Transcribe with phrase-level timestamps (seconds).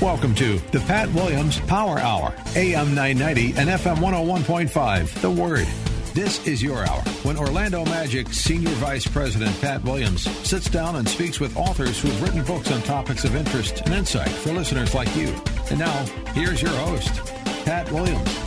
[0.00, 5.20] Welcome to the Pat Williams Power Hour, AM 990 and FM 101.5.
[5.20, 5.68] The Word.
[6.14, 11.06] This is your hour when Orlando Magic Senior Vice President Pat Williams sits down and
[11.06, 15.14] speaks with authors who've written books on topics of interest and insight for listeners like
[15.14, 15.38] you.
[15.68, 17.22] And now, here's your host,
[17.66, 18.38] Pat Williams.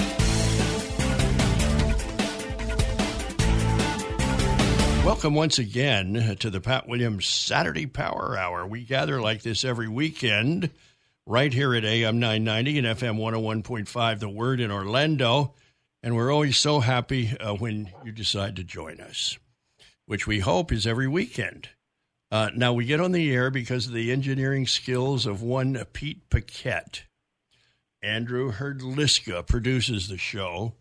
[5.05, 8.65] Welcome once again to the Pat Williams Saturday Power Hour.
[8.65, 10.71] We gather like this every weekend
[11.25, 15.53] right here at AM 990 and FM 101.5, The Word in Orlando.
[16.01, 19.37] And we're always so happy uh, when you decide to join us,
[20.05, 21.69] which we hope is every weekend.
[22.29, 26.29] Uh, now, we get on the air because of the engineering skills of one Pete
[26.29, 27.03] Paquette.
[28.01, 30.73] Andrew Herdliska produces the show.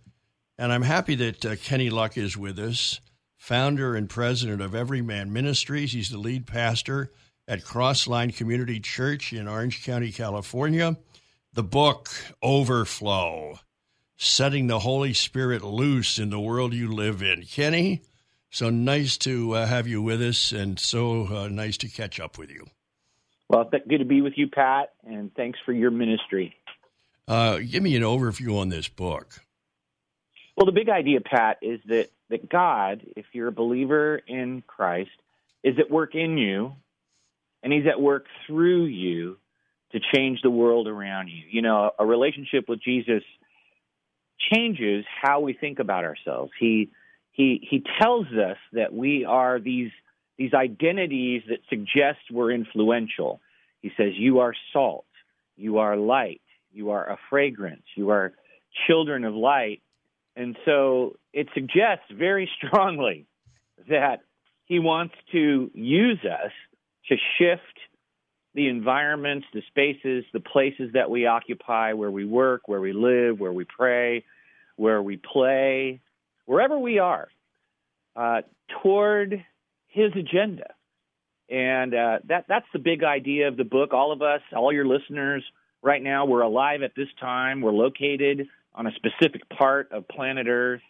[0.59, 3.01] And I'm happy that uh, Kenny Luck is with us,
[3.37, 5.93] founder and president of Everyman Ministries.
[5.93, 7.13] He's the lead pastor
[7.49, 10.97] at Crossline Community Church in Orange County, California.
[11.53, 12.09] The book,
[12.43, 13.59] Overflow
[14.17, 17.43] Setting the Holy Spirit Loose in the World You Live in.
[17.43, 18.03] Kenny,
[18.51, 22.39] so nice to uh, have you with us and so uh, nice to catch up
[22.39, 22.67] with you.
[23.49, 26.55] Well, th- good to be with you, Pat, and thanks for your ministry.
[27.27, 29.41] Uh, give me an overview on this book.
[30.57, 35.11] Well, the big idea, Pat, is that, that God, if you're a believer in Christ,
[35.65, 36.77] is at work in you
[37.63, 39.39] and he's at work through you
[39.93, 41.45] to change the world around you.
[41.51, 43.23] You know, a relationship with Jesus
[44.53, 46.51] changes how we think about ourselves.
[46.59, 46.91] He
[47.31, 49.91] he he tells us that we are these
[50.39, 53.41] these identities that suggest we're influential.
[53.81, 55.07] He says you are salt,
[55.57, 56.41] you are light,
[56.73, 58.33] you are a fragrance, you are
[58.87, 59.83] children of light.
[60.35, 63.27] And so it suggests very strongly
[63.89, 64.23] that
[64.65, 66.53] he wants to use us
[67.09, 67.79] to shift
[68.55, 73.41] the environments, the spaces, the places that we occupy, where we work, where we live,
[73.41, 74.25] where we pray,
[74.77, 76.01] where we play,
[76.45, 77.29] wherever we are,
[78.15, 78.43] uh,
[78.83, 79.45] toward
[79.89, 80.75] his agenda.
[81.49, 83.93] And uh, that that's the big idea of the book.
[83.93, 85.45] All of us, all your listeners,
[85.83, 87.61] right now, we're alive at this time.
[87.61, 90.81] We're located on a specific part of planet Earth.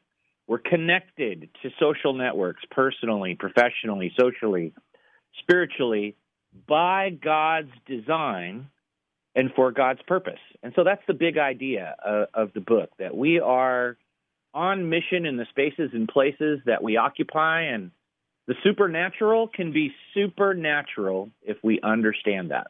[0.46, 4.72] We're connected to social networks, personally, professionally, socially
[5.40, 6.16] spiritually
[6.68, 8.68] by God's design
[9.34, 10.40] and for God's purpose.
[10.62, 13.96] And so that's the big idea of, of, the book that we are
[14.52, 17.90] on mission in the spaces and places that we occupy, and
[18.46, 22.66] the supernatural can be supernatural if we understand that.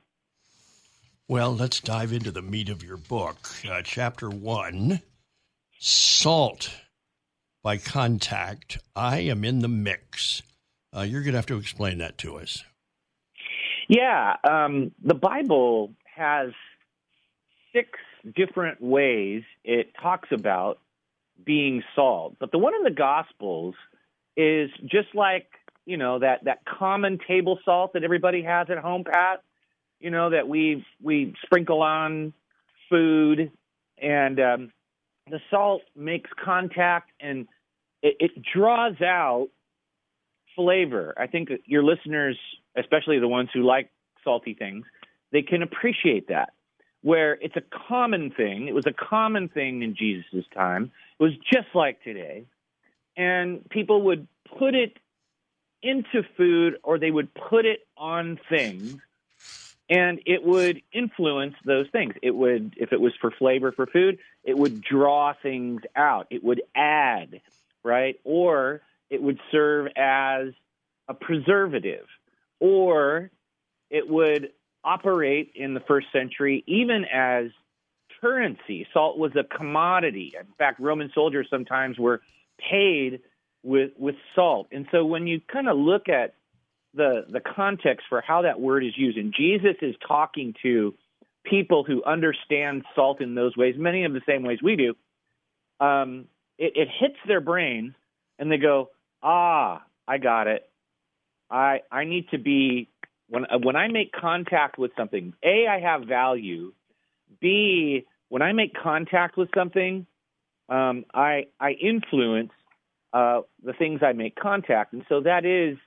[1.27, 3.49] Well, let's dive into the meat of your book.
[3.69, 5.01] Uh, chapter one
[5.79, 6.71] Salt
[7.63, 8.79] by Contact.
[8.95, 10.43] I am in the mix.
[10.95, 12.65] Uh, you're going to have to explain that to us.
[13.89, 16.51] Yeah, um, the Bible has
[17.75, 17.89] six
[18.37, 20.79] different ways it talks about
[21.45, 23.75] being salt, but the one in the Gospels
[24.37, 25.49] is just like
[25.85, 29.43] you know that that common table salt that everybody has at home, Pat.
[29.99, 32.33] You know that we we sprinkle on
[32.89, 33.51] food,
[34.01, 34.73] and um,
[35.31, 37.47] the salt makes contact and
[38.03, 39.49] it, it draws out
[40.57, 41.15] flavor.
[41.17, 42.39] I think your listeners,
[42.77, 43.91] especially the ones who like
[44.25, 44.87] salty things,
[45.33, 46.53] they can appreciate that.
[47.03, 50.93] Where it's a common thing, it was a common thing in Jesus' time.
[51.19, 52.45] It was just like today.
[53.17, 54.29] And people would
[54.59, 54.99] put it
[55.83, 58.99] into food or they would put it on things
[59.91, 62.15] and it would influence those things.
[62.23, 66.29] It would, if it was for flavor for food, it would draw things out.
[66.31, 67.41] It would add,
[67.83, 68.19] right?
[68.25, 68.81] Or
[69.13, 70.49] it would serve as
[71.07, 72.07] a preservative,
[72.61, 73.31] or
[73.91, 77.51] it would operate in the first century even as
[78.23, 78.87] currency.
[78.95, 80.33] Salt was a commodity.
[80.39, 82.23] In fact, Roman soldiers sometimes were
[82.59, 83.21] paid
[83.63, 84.69] with with salt.
[84.73, 86.35] And so when you kind of look at
[86.95, 90.95] the the context for how that word is used, and Jesus is talking to
[91.45, 94.95] people who understand salt in those ways, many of the same ways we do.
[95.85, 97.93] Um, it, it hits their brains
[98.39, 98.91] and they go,
[99.23, 100.69] ah, I got it.
[101.51, 102.89] I I need to be
[103.29, 105.35] when when I make contact with something.
[105.43, 106.73] A, I have value.
[107.41, 110.07] B, when I make contact with something,
[110.69, 112.53] um, I I influence
[113.13, 115.79] uh, the things I make contact, and so that is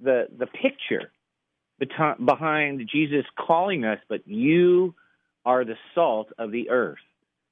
[0.00, 1.10] the the picture
[2.24, 3.98] behind Jesus calling us.
[4.08, 4.94] But you
[5.44, 6.98] are the salt of the earth.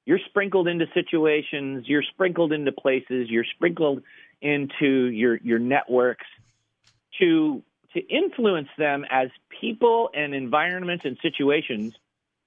[0.05, 1.85] You're sprinkled into situations.
[1.87, 3.27] You're sprinkled into places.
[3.29, 4.03] You're sprinkled
[4.41, 6.25] into your your networks
[7.19, 9.29] to to influence them as
[9.61, 11.93] people and environments and situations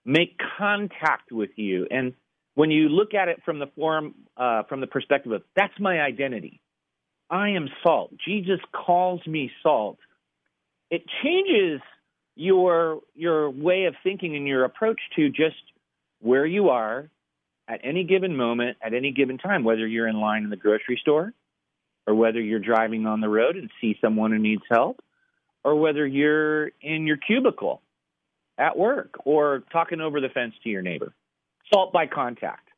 [0.04, 1.86] make contact with you.
[1.90, 2.14] And
[2.54, 6.00] when you look at it from the form uh, from the perspective of that's my
[6.00, 6.60] identity,
[7.30, 8.12] I am salt.
[8.24, 9.98] Jesus calls me salt.
[10.90, 11.80] It changes
[12.34, 15.56] your your way of thinking and your approach to just
[16.20, 17.10] where you are
[17.68, 20.98] at any given moment, at any given time, whether you're in line in the grocery
[21.00, 21.32] store,
[22.08, 25.04] or whether you're driving on the road and see someone who needs help,
[25.62, 27.82] or whether you're in your cubicle
[28.56, 31.12] at work or talking over the fence to your neighbor.
[31.70, 32.70] Salt by contact.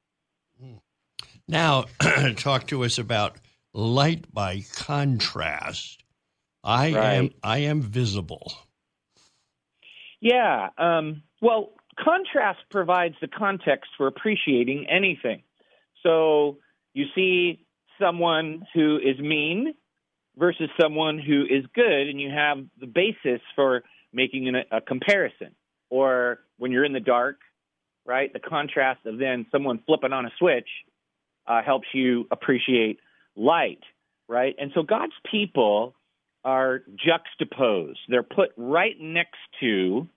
[1.47, 1.85] Now,
[2.37, 3.37] talk to us about
[3.73, 6.03] light by contrast.
[6.65, 7.13] I right.
[7.15, 8.53] am I am visible.
[10.21, 10.71] Yeah.
[10.77, 11.71] Um, well,
[12.03, 15.43] contrast provides the context for appreciating anything.
[16.03, 16.59] So
[16.95, 17.65] you see
[18.01, 19.75] someone who is mean
[20.37, 23.83] versus someone who is good, and you have the basis for
[24.13, 25.55] making an, a comparison.
[25.91, 27.37] Or when you're in the dark,
[28.07, 30.69] right, the contrast of then someone flipping on a switch
[31.47, 32.99] uh, helps you appreciate
[33.37, 33.81] light,
[34.29, 34.55] right?
[34.59, 35.95] And so God's people
[36.45, 37.99] are juxtaposed.
[38.09, 40.09] They're put right next to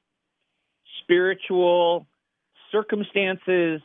[1.01, 2.07] spiritual
[2.71, 3.81] circumstances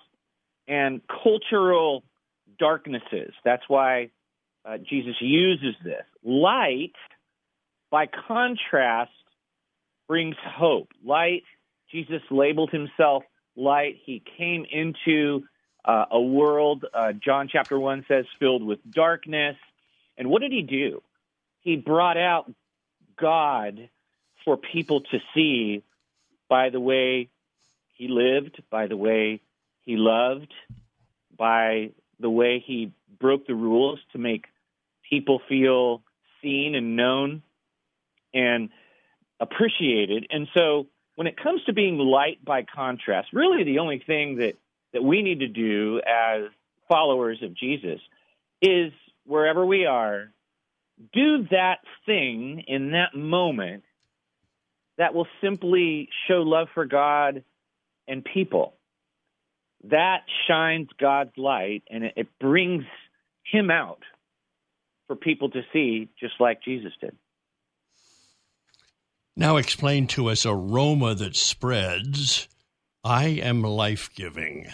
[0.69, 2.05] and cultural
[2.59, 3.33] darknesses.
[3.45, 4.11] That's why
[4.65, 6.05] uh, Jesus uses this.
[6.25, 6.95] Light,
[7.91, 9.11] by contrast,
[10.07, 10.89] brings hope.
[11.05, 11.43] Light,
[11.91, 13.25] Jesus labeled himself
[13.57, 13.97] light.
[14.05, 15.45] He came into
[15.85, 19.57] uh, a world, uh, John chapter 1 says, filled with darkness.
[20.17, 21.03] And what did he do?
[21.61, 22.53] He brought out
[23.19, 23.89] God
[24.45, 25.83] for people to see
[26.49, 27.29] by the way
[27.95, 29.41] he lived, by the way
[29.83, 30.53] he loved,
[31.37, 31.91] by
[32.21, 34.45] the way he broke the rules to make
[35.09, 36.03] people feel
[36.43, 37.43] seen and known
[38.35, 38.71] and
[39.41, 40.27] appreciated.
[40.31, 44.55] And so when it comes to being light by contrast, really the only thing that,
[44.93, 46.45] that we need to do as
[46.89, 48.01] followers of Jesus
[48.63, 48.93] is
[49.27, 50.31] wherever we are,
[51.13, 53.85] do that thing in that moment
[54.97, 57.45] that will simply show love for God
[58.09, 58.75] and people.
[59.85, 62.85] That shines God's light and it, it brings
[63.45, 64.03] Him out
[65.07, 67.17] for people to see, just like Jesus did.
[69.37, 72.49] Now, explain to us aroma that spreads.
[73.05, 74.67] I am life giving.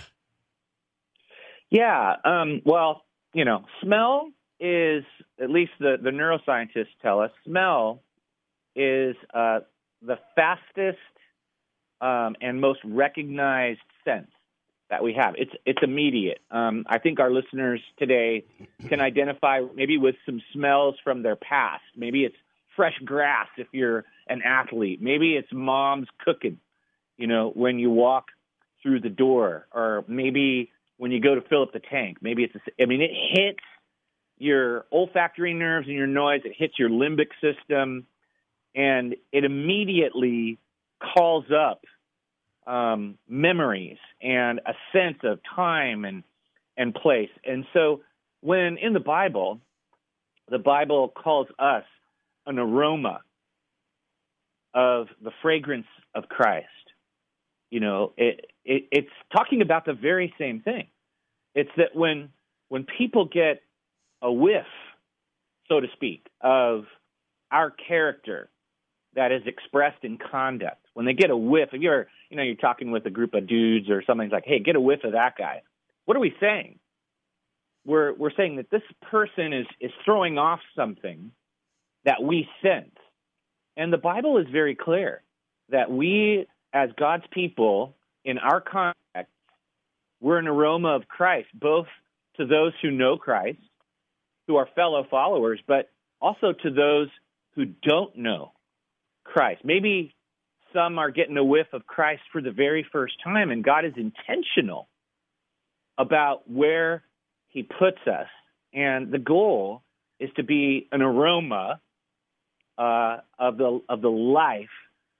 [1.70, 2.16] Yeah.
[2.24, 3.02] Um, well,
[3.34, 5.04] you know, smell is,
[5.40, 8.02] at least the, the neuroscientists tell us, smell
[8.74, 9.60] is uh,
[10.00, 10.98] the fastest
[12.00, 14.30] um, and most recognized sense
[14.90, 15.34] that we have.
[15.36, 16.40] It's it's immediate.
[16.50, 18.44] Um, I think our listeners today
[18.88, 21.82] can identify maybe with some smells from their past.
[21.96, 22.36] Maybe it's
[22.76, 25.00] fresh grass if you're an athlete.
[25.00, 26.58] Maybe it's mom's cooking.
[27.16, 28.26] You know, when you walk
[28.82, 32.18] through the door, or maybe when you go to fill up the tank.
[32.20, 32.54] Maybe it's.
[32.54, 33.64] A, I mean, it hits
[34.38, 36.40] your olfactory nerves and your noise.
[36.44, 38.06] It hits your limbic system
[38.74, 40.58] and it immediately
[41.00, 41.84] calls up
[42.66, 46.22] um, memories and a sense of time and
[46.76, 47.30] and place.
[47.44, 48.02] And so,
[48.40, 49.60] when in the Bible,
[50.48, 51.84] the Bible calls us
[52.46, 53.20] an aroma
[54.74, 56.66] of the fragrance of Christ.
[57.70, 60.88] You know, it, it, it's talking about the very same thing.
[61.54, 62.30] It's that when
[62.68, 63.62] when people get
[64.20, 64.66] a whiff,
[65.68, 66.84] so to speak, of
[67.50, 68.48] our character
[69.14, 70.83] that is expressed in conduct.
[70.94, 73.46] When they get a whiff, if you're, you know, you're talking with a group of
[73.46, 75.62] dudes or something like, hey, get a whiff of that guy.
[76.04, 76.78] What are we saying?
[77.84, 81.32] We're we're saying that this person is is throwing off something
[82.04, 82.96] that we sense.
[83.76, 85.22] And the Bible is very clear
[85.70, 89.32] that we as God's people in our context,
[90.20, 91.86] we're an aroma of Christ, both
[92.36, 93.58] to those who know Christ,
[94.46, 97.08] who are fellow followers, but also to those
[97.54, 98.52] who don't know
[99.24, 99.62] Christ.
[99.64, 100.13] Maybe
[100.74, 103.94] some are getting a whiff of Christ for the very first time, and God is
[103.96, 104.88] intentional
[105.96, 107.02] about where
[107.48, 108.26] He puts us
[108.74, 109.82] and the goal
[110.18, 111.80] is to be an aroma
[112.76, 114.68] uh, of the of the life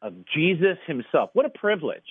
[0.03, 1.31] of Jesus Himself.
[1.33, 2.03] What a privilege,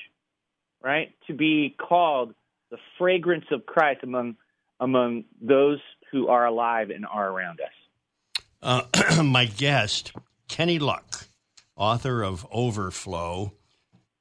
[0.82, 1.14] right?
[1.28, 2.34] To be called
[2.72, 4.38] the fragrance of Christ among
[4.80, 5.80] among those
[6.12, 8.44] who are alive and are around us.
[8.62, 10.14] Uh, my guest,
[10.48, 11.28] Kenny Luck,
[11.76, 13.54] author of Overflow.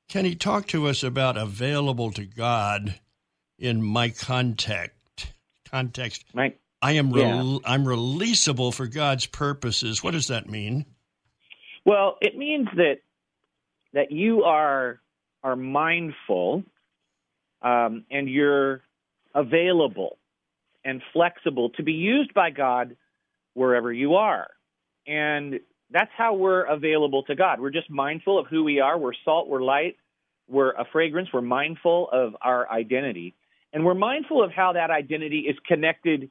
[0.09, 3.01] Kenny talk to us about available to God
[3.59, 5.33] in my context.
[5.71, 6.25] Context.
[6.35, 6.59] Right.
[6.83, 7.59] I am re- yeah.
[7.65, 10.03] I'm releasable for God's purposes.
[10.03, 10.85] What does that mean?
[11.85, 12.99] Well, it means that
[13.95, 15.01] that you are
[15.45, 16.65] are mindful
[17.63, 18.83] um, and you're
[19.35, 20.19] available
[20.85, 22.97] and flexible to be used by God
[23.55, 24.49] wherever you are.
[25.07, 25.61] And
[25.93, 27.61] that's how we're available to God.
[27.61, 28.99] We're just mindful of who we are.
[28.99, 29.97] We're salt, we're light,
[30.49, 33.35] we're a fragrance, we're mindful of our identity.
[33.73, 36.31] And we're mindful of how that identity is connected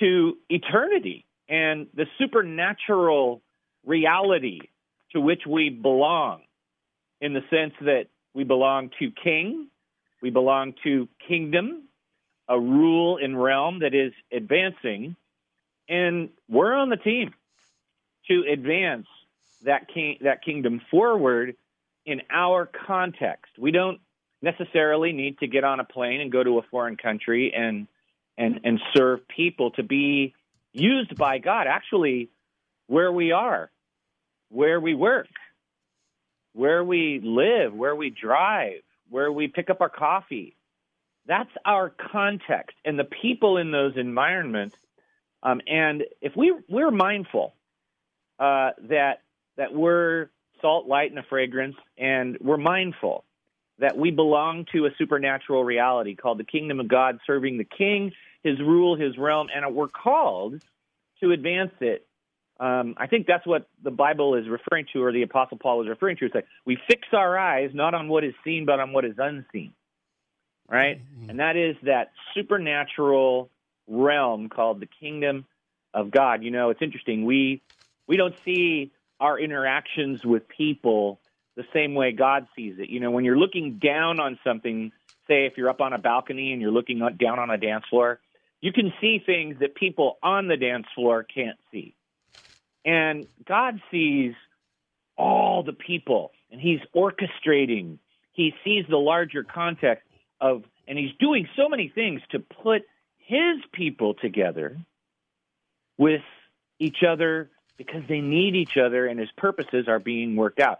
[0.00, 3.42] to eternity and the supernatural
[3.84, 4.60] reality
[5.12, 6.42] to which we belong
[7.20, 9.68] in the sense that we belong to king,
[10.20, 11.84] we belong to kingdom,
[12.48, 15.16] a rule and realm that is advancing,
[15.88, 17.32] and we're on the team
[18.28, 19.06] to advance
[19.64, 21.56] that king, that kingdom forward
[22.04, 23.52] in our context.
[23.58, 24.00] We don't
[24.42, 27.86] necessarily need to get on a plane and go to a foreign country and
[28.38, 30.34] and and serve people to be
[30.72, 31.66] used by God.
[31.66, 32.28] Actually,
[32.86, 33.70] where we are,
[34.50, 35.28] where we work,
[36.52, 40.56] where we live, where we drive, where we pick up our coffee.
[41.26, 44.76] That's our context and the people in those environments.
[45.42, 47.54] Um, and if we we're mindful
[48.38, 49.22] uh, that
[49.56, 50.28] that we're
[50.60, 53.24] salt, light, and a fragrance, and we're mindful
[53.78, 58.12] that we belong to a supernatural reality called the kingdom of God, serving the King,
[58.42, 60.62] His rule, His realm, and we're called
[61.20, 62.06] to advance it
[62.58, 65.88] um, I think that's what the Bible is referring to, or the Apostle Paul is
[65.88, 66.26] referring to.
[66.26, 69.14] It's like we fix our eyes not on what is seen, but on what is
[69.18, 69.74] unseen,
[70.68, 70.98] right?
[70.98, 71.30] Mm-hmm.
[71.30, 73.50] And that is that supernatural
[73.86, 75.44] realm called the kingdom
[75.92, 76.42] of God.
[76.42, 77.26] You know, it's interesting.
[77.26, 77.60] We
[78.06, 81.20] we don't see our interactions with people
[81.56, 82.90] the same way God sees it.
[82.90, 84.92] You know, when you're looking down on something,
[85.26, 88.20] say if you're up on a balcony and you're looking down on a dance floor,
[88.60, 91.96] you can see things that people on the dance floor can't see
[92.86, 94.32] and God sees
[95.18, 97.98] all the people and he's orchestrating.
[98.32, 100.06] He sees the larger context
[100.40, 102.82] of, and he's doing so many things to put
[103.18, 104.78] his people together
[105.98, 106.22] with
[106.78, 110.78] each other because they need each other and his purposes are being worked out.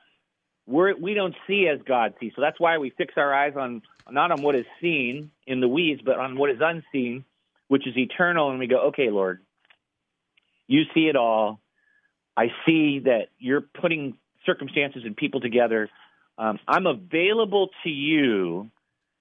[0.67, 2.33] We're, we don't see as God sees.
[2.35, 5.69] So that's why we fix our eyes on not on what is seen in the
[5.69, 7.25] weeds, but on what is unseen,
[7.69, 8.51] which is eternal.
[8.51, 9.41] And we go, okay, Lord,
[10.67, 11.61] you see it all.
[12.37, 15.89] I see that you're putting circumstances and people together.
[16.39, 18.71] Um, I'm available to you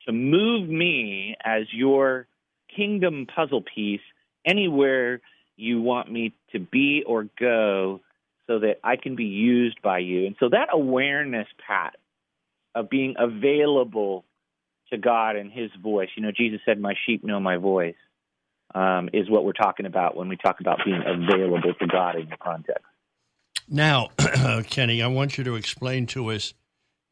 [0.05, 2.27] to move me as your
[2.75, 4.01] kingdom puzzle piece
[4.45, 5.21] anywhere
[5.57, 8.01] you want me to be or go
[8.47, 10.25] so that I can be used by you.
[10.25, 11.95] And so that awareness, Pat,
[12.73, 14.25] of being available
[14.91, 17.95] to God and his voice, you know, Jesus said, My sheep know my voice,
[18.73, 22.29] um, is what we're talking about when we talk about being available to God in
[22.29, 22.85] the context.
[23.67, 24.09] Now,
[24.69, 26.53] Kenny, I want you to explain to us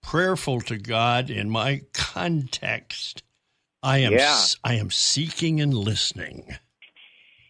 [0.03, 3.23] prayerful to God in my context.
[3.81, 4.43] I am yeah.
[4.63, 6.55] I am seeking and listening.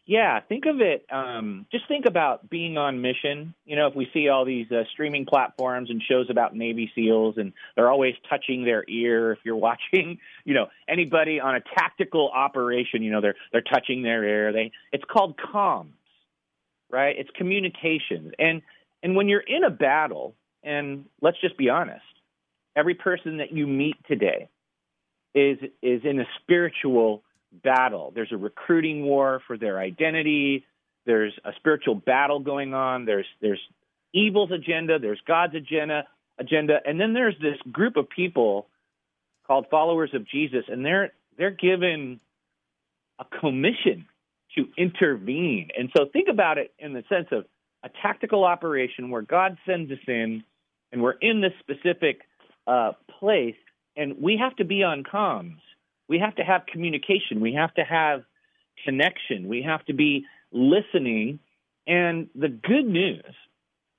[0.05, 1.05] Yeah, think of it.
[1.09, 3.53] Um, just think about being on mission.
[3.65, 7.35] You know, if we see all these uh, streaming platforms and shows about Navy SEALs,
[7.37, 9.31] and they're always touching their ear.
[9.31, 14.01] If you're watching, you know, anybody on a tactical operation, you know, they're they're touching
[14.01, 14.51] their ear.
[14.51, 15.93] They it's called comms,
[16.91, 17.15] right?
[17.17, 18.61] It's communications, and
[19.03, 22.03] and when you're in a battle, and let's just be honest,
[22.75, 24.49] every person that you meet today
[25.33, 27.23] is is in a spiritual
[27.63, 28.11] battle.
[28.13, 30.65] There's a recruiting war for their identity.
[31.05, 33.05] There's a spiritual battle going on.
[33.05, 33.61] There's there's
[34.13, 34.99] evil's agenda.
[34.99, 36.07] There's God's agenda
[36.39, 38.67] agenda, and then there's this group of people
[39.45, 42.19] called followers of Jesus, and they're they're given
[43.19, 44.05] a commission
[44.55, 45.69] to intervene.
[45.77, 47.45] And so think about it in the sense of
[47.83, 50.43] a tactical operation where God sends us in
[50.91, 52.21] and we're in this specific
[52.67, 53.55] uh, place
[53.95, 55.59] and we have to be on comms.
[56.07, 57.39] We have to have communication.
[57.39, 58.23] We have to have
[58.83, 59.47] connection.
[59.47, 61.39] We have to be listening.
[61.87, 63.35] And the good news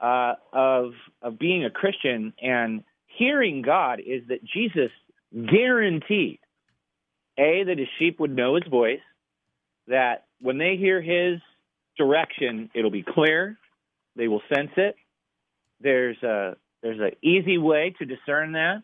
[0.00, 0.92] uh, of
[1.22, 4.90] of being a Christian and hearing God is that Jesus
[5.32, 6.38] guaranteed
[7.38, 9.00] a that his sheep would know his voice,
[9.88, 11.40] that when they hear his
[11.98, 13.56] direction, it'll be clear.
[14.16, 14.96] They will sense it.
[15.80, 18.82] There's a there's an easy way to discern that.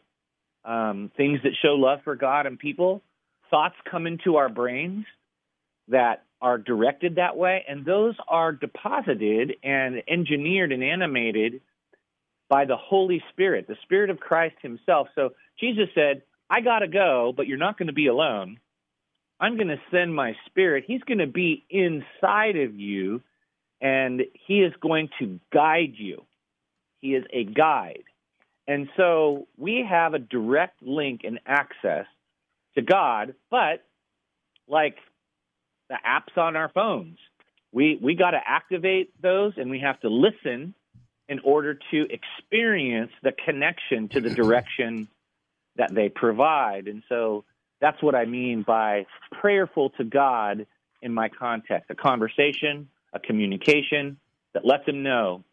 [0.65, 3.03] Um, things that show love for God and people,
[3.51, 5.05] thoughts come into our brains
[5.89, 11.61] that are directed that way, and those are deposited and engineered and animated
[12.49, 15.09] by the Holy Spirit, the Spirit of Christ Himself.
[15.15, 18.59] So Jesus said, I got to go, but you're not going to be alone.
[19.39, 20.85] I'm going to send my Spirit.
[20.87, 23.23] He's going to be inside of you,
[23.81, 26.25] and He is going to guide you.
[27.01, 28.05] He is a guide.
[28.67, 32.07] And so we have a direct link and access
[32.75, 33.85] to God, but
[34.69, 34.97] like
[35.89, 37.19] the apps on our phones,
[37.73, 40.75] we, we got to activate those and we have to listen
[41.29, 45.09] in order to experience the connection to the direction
[45.77, 46.89] that they provide.
[46.89, 47.45] And so
[47.81, 49.07] that's what I mean by
[49.41, 50.67] prayerful to God
[51.03, 54.19] in my context a conversation, a communication
[54.53, 55.45] that lets him know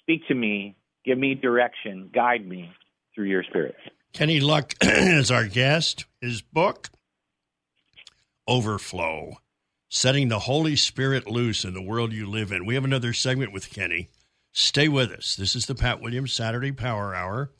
[0.00, 2.72] speak to me, give me direction, guide me
[3.14, 3.76] through your spirit.
[4.12, 6.04] Kenny Luck is our guest.
[6.20, 6.88] His book,
[8.46, 9.38] Overflow
[9.92, 12.64] Setting the Holy Spirit Loose in the World You Live in.
[12.64, 14.08] We have another segment with Kenny.
[14.52, 15.34] Stay with us.
[15.34, 17.50] This is the Pat Williams Saturday Power Hour,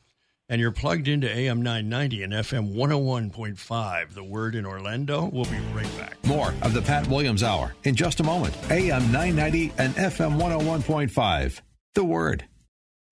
[0.47, 4.13] and you're plugged into AM 990 and FM 101.5.
[4.13, 5.25] The Word in Orlando.
[5.25, 6.23] We'll be right back.
[6.23, 8.55] More of the Pat Williams Hour in just a moment.
[8.71, 11.59] AM 990 and FM 101.5.
[11.95, 12.45] The Word.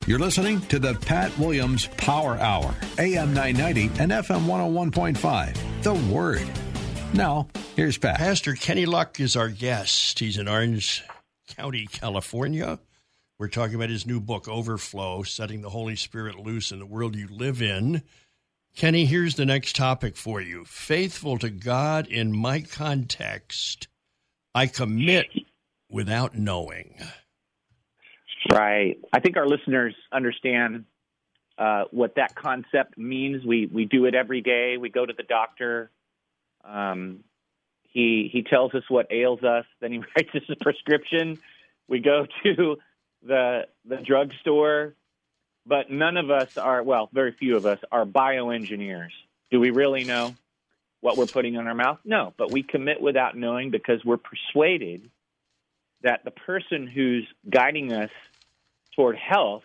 [0.08, 5.84] You're listening to the Pat Williams Power Hour, AM 990 and FM 101.5.
[5.84, 6.48] The Word.
[7.14, 8.18] Now, here's Pat.
[8.18, 10.18] Pastor Kenny Luck is our guest.
[10.18, 11.04] He's in Orange
[11.48, 12.80] County, California.
[13.38, 17.16] We're talking about his new book, Overflow Setting the Holy Spirit Loose in the World
[17.16, 18.02] You Live in.
[18.76, 23.88] Kenny, here's the next topic for you Faithful to God in my context,
[24.56, 25.28] I commit
[25.92, 26.96] without knowing.
[28.52, 28.98] Right.
[29.14, 30.86] I think our listeners understand
[31.58, 33.46] uh, what that concept means.
[33.46, 34.78] We we do it every day.
[34.78, 35.92] We go to the doctor.
[36.64, 37.24] Um,
[37.84, 39.66] he he tells us what ails us.
[39.82, 41.40] Then he writes us a prescription.
[41.88, 42.78] We go to
[43.26, 44.96] the the drugstore,
[45.66, 46.82] but none of us are.
[46.82, 49.12] Well, very few of us are bioengineers.
[49.52, 50.36] Do we really know
[51.02, 52.00] what we're putting in our mouth?
[52.06, 55.10] No, but we commit without knowing because we're persuaded
[56.04, 58.12] that the person who's guiding us
[59.00, 59.64] toward health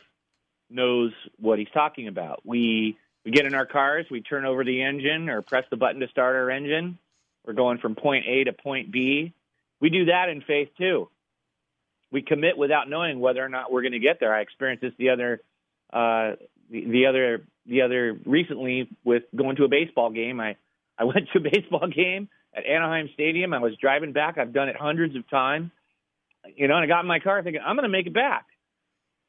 [0.71, 2.43] knows what he's talking about.
[2.45, 6.01] We we get in our cars, we turn over the engine or press the button
[6.03, 6.99] to start our engine.
[7.45, 9.33] We're going from point A to point B.
[9.81, 11.09] We do that in faith too.
[12.13, 14.33] We commit without knowing whether or not we're going to get there.
[14.33, 15.41] I experienced this the other
[15.93, 16.37] uh,
[16.71, 20.39] the, the other the other recently with going to a baseball game.
[20.39, 20.55] I
[20.97, 23.53] I went to a baseball game at Anaheim Stadium.
[23.53, 24.39] I was driving back.
[24.39, 25.73] I've done it hundreds of times.
[26.55, 28.47] You know, and I got in my car thinking I'm going to make it back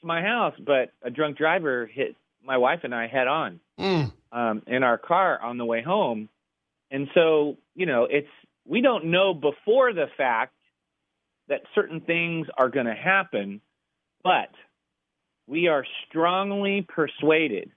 [0.05, 4.11] my house, but a drunk driver hit my wife and I head on Mm.
[4.31, 6.29] um, in our car on the way home.
[6.91, 8.29] And so, you know, it's
[8.65, 10.53] we don't know before the fact
[11.47, 13.61] that certain things are going to happen,
[14.23, 14.49] but
[15.47, 17.71] we are strongly persuaded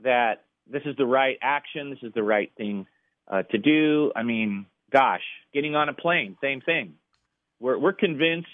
[0.00, 2.86] that this is the right action, this is the right thing
[3.28, 4.12] uh, to do.
[4.16, 6.94] I mean, gosh, getting on a plane, same thing.
[7.60, 8.48] We're we're convinced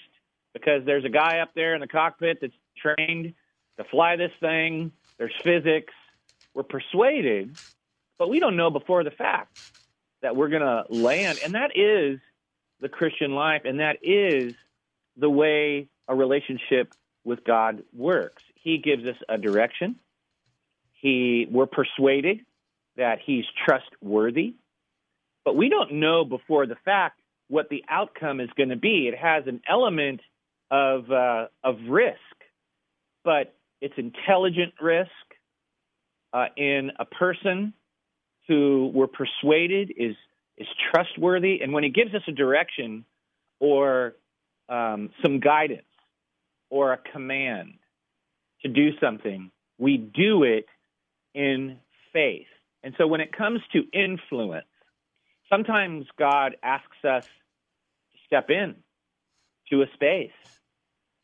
[0.53, 3.33] because there's a guy up there in the cockpit that's trained
[3.77, 4.91] to fly this thing.
[5.17, 5.93] There's physics.
[6.53, 7.57] We're persuaded,
[8.17, 9.59] but we don't know before the fact
[10.21, 11.39] that we're going to land.
[11.43, 12.19] And that is
[12.81, 14.53] the Christian life, and that is
[15.17, 18.43] the way a relationship with God works.
[18.55, 19.95] He gives us a direction.
[20.93, 22.41] He we're persuaded
[22.97, 24.55] that he's trustworthy,
[25.45, 29.07] but we don't know before the fact what the outcome is going to be.
[29.07, 30.21] It has an element
[30.69, 32.17] of uh, of risk,
[33.29, 35.11] but it's intelligent risk
[36.33, 37.75] uh, in a person
[38.47, 40.15] who we're persuaded is
[40.57, 43.05] is trustworthy, and when he gives us a direction
[43.59, 44.15] or
[44.67, 45.83] um, some guidance
[46.71, 47.75] or a command
[48.63, 50.65] to do something, we do it
[51.35, 51.77] in
[52.11, 52.47] faith.
[52.83, 54.65] And so when it comes to influence,
[55.51, 58.75] sometimes God asks us to step in
[59.69, 60.31] to a space.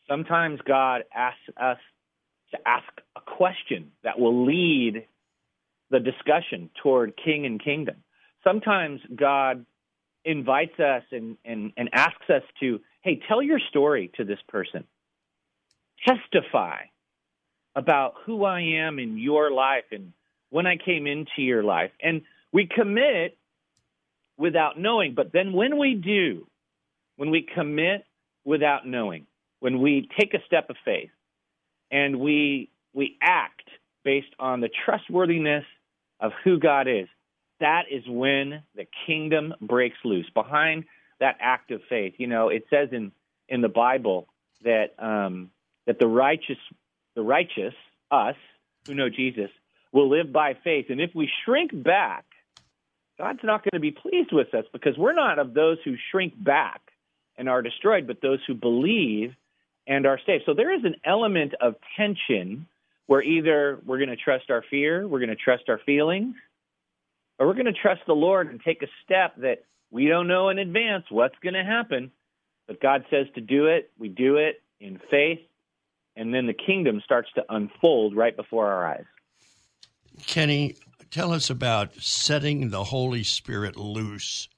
[0.08, 1.80] Sometimes God asks us
[2.51, 5.05] to ask a question that will lead
[5.89, 7.95] the discussion toward king and kingdom.
[8.43, 9.65] Sometimes God
[10.23, 14.84] invites us and, and, and asks us to, hey, tell your story to this person.
[16.08, 16.81] Testify
[17.75, 20.13] about who I am in your life and
[20.49, 21.91] when I came into your life.
[22.01, 23.38] And we commit
[24.38, 26.47] without knowing, but then when we do,
[27.17, 28.05] when we commit
[28.43, 29.27] without knowing,
[29.60, 31.10] when we take a step of faith
[31.95, 33.69] and we we act
[34.03, 35.63] based on the trustworthiness
[36.19, 37.08] of who God is,
[37.60, 40.29] that is when the kingdom breaks loose.
[40.34, 40.84] Behind
[41.19, 43.13] that act of faith, you know, it says in
[43.47, 44.27] in the Bible
[44.63, 45.51] that um,
[45.88, 46.58] that the righteous,
[47.15, 47.73] the righteous,
[48.12, 48.36] us
[48.86, 49.49] who know Jesus,
[49.93, 52.25] will live by faith, and if we shrink back,
[53.17, 56.34] God's not going to be pleased with us because we're not of those who shrink
[56.43, 56.81] back
[57.38, 59.34] and are destroyed, but those who believe
[59.88, 60.43] and are saved.
[60.45, 62.67] So there is an element of tension
[63.08, 66.36] where either we're going to trust our fear, we're going to trust our feelings,
[67.38, 70.50] or we're going to trust the Lord and take a step that we don't know
[70.50, 72.12] in advance what's going to happen.
[72.67, 75.39] But God says to do it, we do it in faith,
[76.15, 79.06] and then the kingdom starts to unfold right before our eyes.
[80.26, 80.78] Kenny,
[81.12, 84.50] tell us about setting the Holy Spirit loose.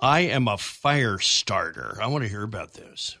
[0.00, 1.96] I am a fire starter.
[2.02, 3.16] I want to hear about this.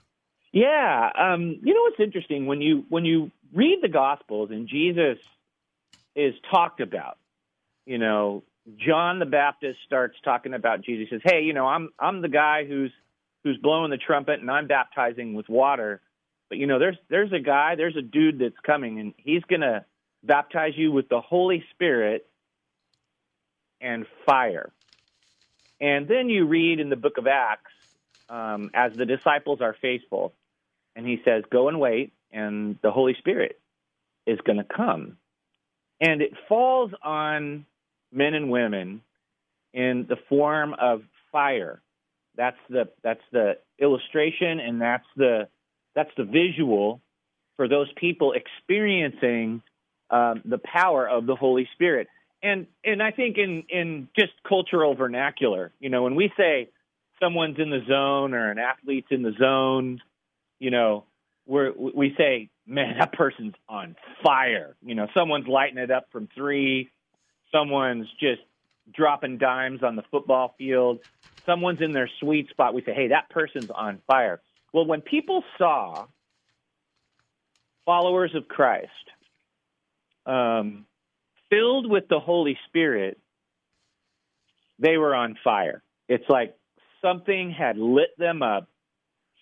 [0.54, 5.18] Yeah, um, you know what's interesting when you when you read the Gospels and Jesus
[6.14, 7.18] is talked about.
[7.86, 8.44] You know,
[8.76, 11.08] John the Baptist starts talking about Jesus.
[11.10, 12.92] He says, "Hey, you know, I'm I'm the guy who's
[13.42, 16.00] who's blowing the trumpet and I'm baptizing with water.
[16.48, 19.84] But you know, there's there's a guy, there's a dude that's coming and he's to
[20.22, 22.28] baptize you with the Holy Spirit
[23.80, 24.70] and fire."
[25.80, 27.72] And then you read in the book of Acts
[28.28, 30.32] um, as the disciples are faithful,
[30.96, 33.58] and he says, "Go and wait, and the Holy Spirit
[34.26, 35.18] is going to come."
[36.00, 37.66] And it falls on
[38.12, 39.02] men and women
[39.72, 41.02] in the form of
[41.32, 41.80] fire.
[42.36, 45.48] That's the that's the illustration and that's the
[45.94, 47.00] that's the visual
[47.56, 49.62] for those people experiencing
[50.10, 52.08] um, the power of the Holy Spirit.
[52.42, 56.68] And and I think in in just cultural vernacular, you know, when we say
[57.20, 60.00] someone's in the zone or an athlete's in the zone,
[60.64, 61.04] you know,
[61.46, 64.76] we we say, man, that person's on fire.
[64.82, 66.90] You know, someone's lighting it up from three
[67.54, 68.42] someone's just
[68.92, 70.98] dropping dimes on the football field,
[71.46, 74.40] someone's in their sweet spot, we say, hey, that person's on fire.
[74.72, 76.06] Well, when people saw
[77.86, 78.90] followers of Christ
[80.26, 80.86] um,
[81.48, 83.18] filled with the Holy Spirit,
[84.78, 85.82] they were on fire.
[86.08, 86.56] It's like
[87.00, 88.68] something had lit them up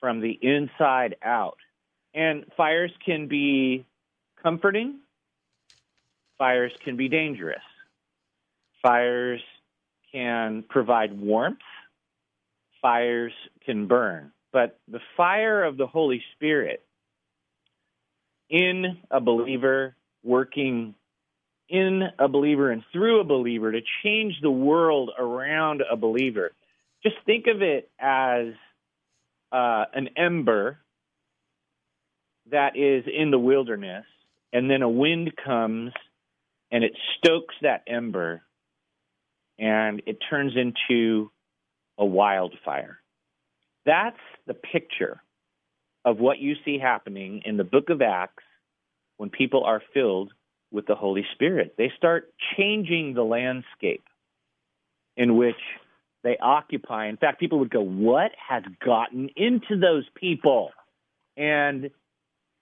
[0.03, 1.59] from the inside out.
[2.13, 3.87] And fires can be
[4.43, 4.99] comforting,
[6.37, 7.63] fires can be dangerous.
[8.83, 9.41] Fires
[10.11, 11.61] can provide warmth,
[12.83, 13.33] fires
[13.65, 14.33] can burn.
[14.53, 16.85] But the fire of the Holy Spirit
[18.51, 20.97] in a believer, working
[21.69, 26.51] in a believer and through a believer to change the world around a believer.
[27.05, 28.49] Just think of it as
[29.53, 30.79] uh, an ember
[32.51, 34.05] that is in the wilderness,
[34.53, 35.93] and then a wind comes
[36.71, 38.43] and it stokes that ember
[39.59, 41.31] and it turns into
[41.99, 42.99] a wildfire.
[43.85, 45.23] That's the picture
[46.05, 48.43] of what you see happening in the book of Acts
[49.19, 50.33] when people are filled
[50.73, 51.75] with the Holy Spirit.
[51.77, 54.05] They start changing the landscape
[55.17, 55.57] in which
[56.23, 57.07] they occupy.
[57.07, 60.71] In fact, people would go, What has gotten into those people?
[61.37, 61.91] And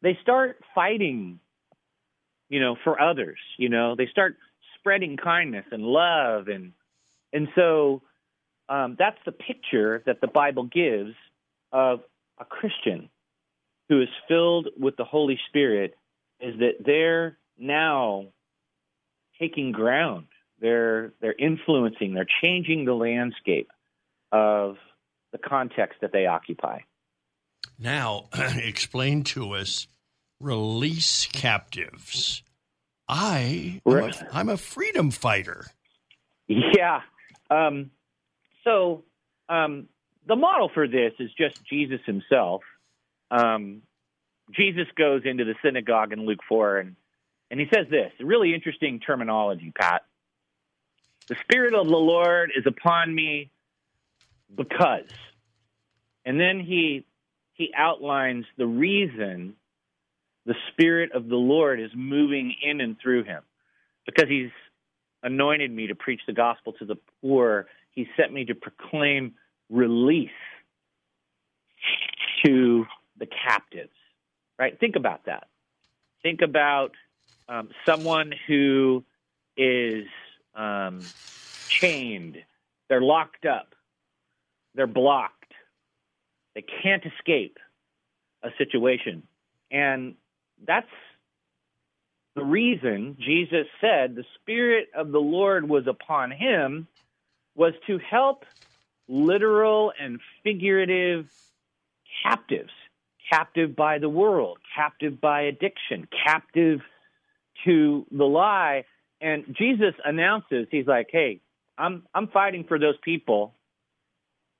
[0.02, 1.40] they start fighting,
[2.48, 3.38] you know, for others.
[3.58, 4.36] You know, they start
[4.78, 6.72] spreading kindness and love and
[7.32, 8.02] and so
[8.68, 11.14] um, that's the picture that the Bible gives
[11.72, 12.00] of
[12.38, 13.10] a Christian
[13.88, 15.96] who is filled with the Holy Spirit
[16.40, 18.26] is that they're now
[19.38, 20.26] taking ground.
[20.60, 23.70] They're they're influencing, they're changing the landscape
[24.32, 24.76] of
[25.32, 26.80] the context that they occupy.
[27.78, 29.86] Now, explain to us
[30.40, 32.42] release captives.
[33.08, 35.66] I am a, I'm a freedom fighter.
[36.46, 37.00] Yeah,
[37.50, 37.90] um,
[38.64, 39.04] so
[39.48, 39.88] um,
[40.26, 42.62] the model for this is just Jesus himself.
[43.30, 43.82] Um,
[44.52, 46.96] Jesus goes into the synagogue in Luke 4 and,
[47.50, 50.02] and he says this really interesting terminology, Pat.
[51.30, 53.52] The Spirit of the Lord is upon me
[54.52, 55.06] because.
[56.24, 57.06] And then he,
[57.52, 59.54] he outlines the reason
[60.44, 63.44] the Spirit of the Lord is moving in and through him
[64.06, 64.50] because he's
[65.22, 67.66] anointed me to preach the gospel to the poor.
[67.92, 69.34] He sent me to proclaim
[69.68, 70.30] release
[72.44, 72.86] to
[73.18, 73.94] the captives.
[74.58, 74.76] Right?
[74.80, 75.46] Think about that.
[76.24, 76.90] Think about
[77.48, 79.04] um, someone who
[79.56, 80.06] is
[80.54, 81.00] um,
[81.68, 82.38] chained,
[82.88, 83.74] they're locked up,
[84.74, 85.52] they're blocked,
[86.54, 87.58] They can't escape
[88.42, 89.22] a situation.
[89.70, 90.14] And
[90.66, 90.88] that's
[92.34, 96.86] the reason Jesus said the Spirit of the Lord was upon him
[97.56, 98.44] was to help
[99.08, 101.28] literal and figurative
[102.22, 102.72] captives,
[103.30, 106.80] captive by the world, captive by addiction, captive
[107.64, 108.84] to the lie.
[109.20, 111.40] And Jesus announces, he's like, hey,
[111.76, 113.54] I'm, I'm fighting for those people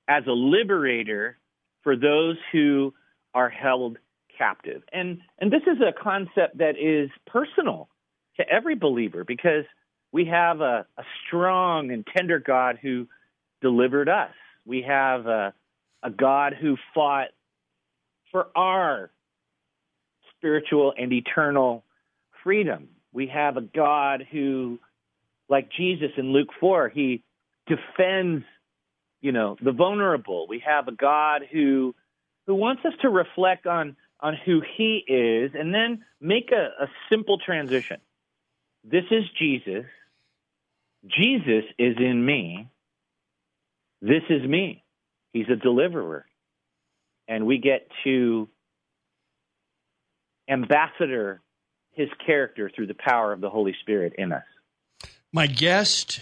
[0.07, 1.37] as a liberator
[1.83, 2.93] for those who
[3.33, 3.97] are held
[4.37, 4.81] captive.
[4.91, 7.89] And and this is a concept that is personal
[8.37, 9.65] to every believer because
[10.11, 13.07] we have a, a strong and tender God who
[13.61, 14.31] delivered us.
[14.65, 15.53] We have a,
[16.03, 17.29] a God who fought
[18.31, 19.11] for our
[20.35, 21.83] spiritual and eternal
[22.43, 22.89] freedom.
[23.13, 24.79] We have a God who,
[25.49, 27.23] like Jesus in Luke 4, he
[27.67, 28.45] defends,
[29.21, 30.47] you know, the vulnerable.
[30.47, 31.95] We have a God who
[32.47, 36.87] who wants us to reflect on on who he is and then make a, a
[37.09, 37.99] simple transition.
[38.83, 39.85] This is Jesus.
[41.07, 42.67] Jesus is in me.
[44.01, 44.83] This is me.
[45.33, 46.25] He's a deliverer.
[47.27, 48.49] And we get to
[50.49, 51.41] ambassador
[51.91, 54.43] his character through the power of the Holy Spirit in us.
[55.31, 56.21] My guest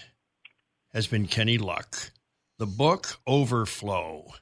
[0.94, 2.12] has been Kenny Luck.
[2.58, 4.34] The book Overflow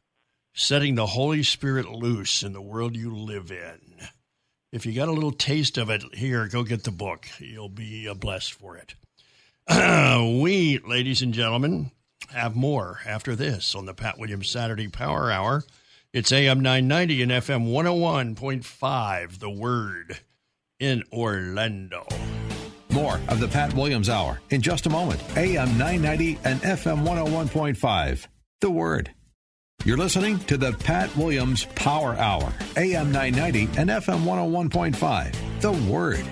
[0.54, 4.08] setting the Holy Spirit loose in the world you live in.
[4.72, 7.28] If you got a little taste of it here, go get the book.
[7.40, 8.96] You'll be uh, blessed for it.
[10.42, 11.92] we, ladies and gentlemen,
[12.34, 15.64] have more after this on the Pat Williams Saturday Power Hour.
[16.12, 20.20] It's AM 990 and FM 101.5, The Word
[20.80, 22.06] in Orlando.
[22.90, 25.22] More of the Pat Williams Hour in just a moment.
[25.38, 28.28] AM 990 and FM 101.5,
[28.62, 29.12] The Word.
[29.86, 35.62] You're listening to the Pat Williams Power Hour, AM 990 and FM 101.5.
[35.62, 36.26] The Word.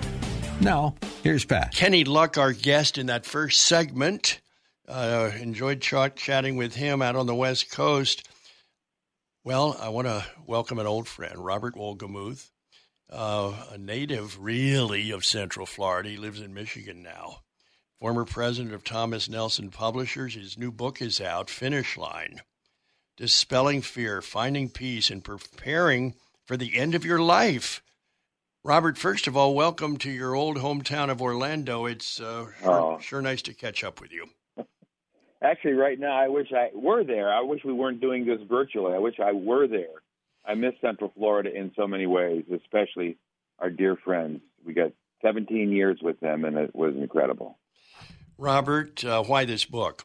[0.60, 1.72] Now, here's Pat.
[1.74, 4.40] Kenny Luck, our guest in that first segment.
[4.88, 8.28] Uh, enjoyed ch- chatting with him out on the West Coast.
[9.44, 12.50] Well, I want to welcome an old friend, Robert Wolgemuth,
[13.10, 16.10] uh, a native really of Central Florida.
[16.10, 17.38] He lives in Michigan now.
[18.00, 20.34] Former president of Thomas Nelson Publishers.
[20.34, 22.40] His new book is out, Finish Line
[23.16, 26.14] dispelling fear, finding peace, and preparing
[26.44, 27.82] for the end of your life.
[28.62, 31.86] Robert, first of all, welcome to your old hometown of Orlando.
[31.86, 32.98] It's uh, sure, oh.
[33.00, 34.26] sure nice to catch up with you.
[35.42, 37.32] Actually, right now, I wish I were there.
[37.32, 38.94] I wish we weren't doing this virtually.
[38.94, 40.02] I wish I were there.
[40.46, 43.18] I miss Central Florida in so many ways, especially
[43.58, 44.40] our dear friends.
[44.64, 47.58] We got 17 years with them, and it was incredible.
[48.38, 50.02] Robert, uh, why this book?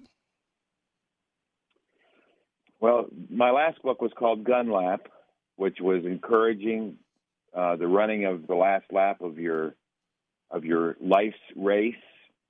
[2.79, 5.07] Well, my last book was called Gun Lap,
[5.57, 6.97] which was encouraging
[7.55, 9.75] uh, the running of the last lap of your
[10.49, 11.95] of your life's race.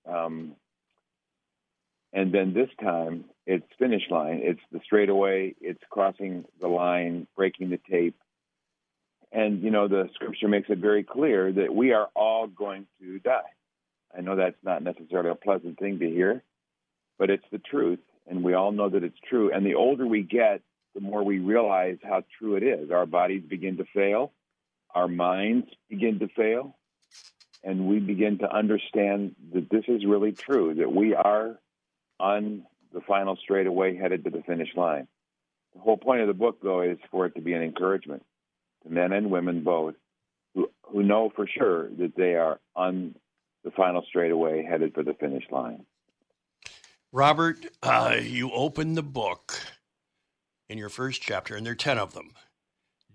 [0.07, 0.55] Um,
[2.13, 4.41] and then this time, it's finish line.
[4.43, 5.55] It's the straightaway.
[5.61, 8.17] It's crossing the line, breaking the tape.
[9.31, 13.19] And you know, the scripture makes it very clear that we are all going to
[13.19, 13.41] die.
[14.15, 16.43] I know that's not necessarily a pleasant thing to hear,
[17.17, 19.51] but it's the truth and we all know that it's true.
[19.51, 20.61] And the older we get,
[20.93, 22.91] the more we realize how true it is.
[22.91, 24.31] Our bodies begin to fail,
[24.93, 26.75] our minds begin to fail,
[27.63, 31.59] and we begin to understand that this is really true, that we are
[32.21, 35.07] on the final straightaway headed to the finish line.
[35.73, 38.23] The whole point of the book, though, is for it to be an encouragement
[38.83, 39.95] to men and women both
[40.53, 43.15] who, who know for sure that they are on
[43.63, 45.85] the final straightaway headed for the finish line.
[47.11, 49.59] Robert, uh, you open the book
[50.69, 52.31] in your first chapter, and there are 10 of them.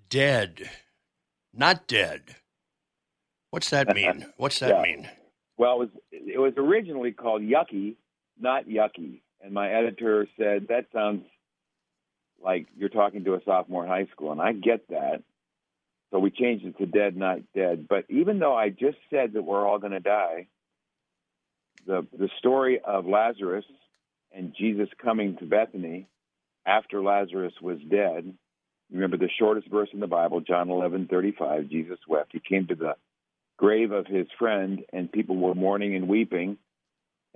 [0.09, 0.71] Dead,
[1.53, 2.37] not dead.
[3.51, 4.27] What's that mean?
[4.37, 4.83] What's that yeah.
[4.83, 5.09] mean?
[5.59, 7.97] Well, it was, it was originally called Yucky,
[8.39, 9.21] not Yucky.
[9.43, 11.25] And my editor said, that sounds
[12.43, 14.33] like you're talking to a sophomore in high school.
[14.33, 15.23] And I get that.
[16.11, 17.87] So we changed it to Dead, Not Dead.
[17.89, 20.47] But even though I just said that we're all going to die,
[21.87, 23.65] the, the story of Lazarus
[24.33, 26.09] and Jesus coming to Bethany
[26.67, 28.35] after Lazarus was dead.
[28.93, 31.71] Remember the shortest verse in the Bible, John 11:35.
[31.71, 32.33] Jesus wept.
[32.33, 32.97] He came to the
[33.57, 36.59] grave of his friend, and people were mourning and weeping.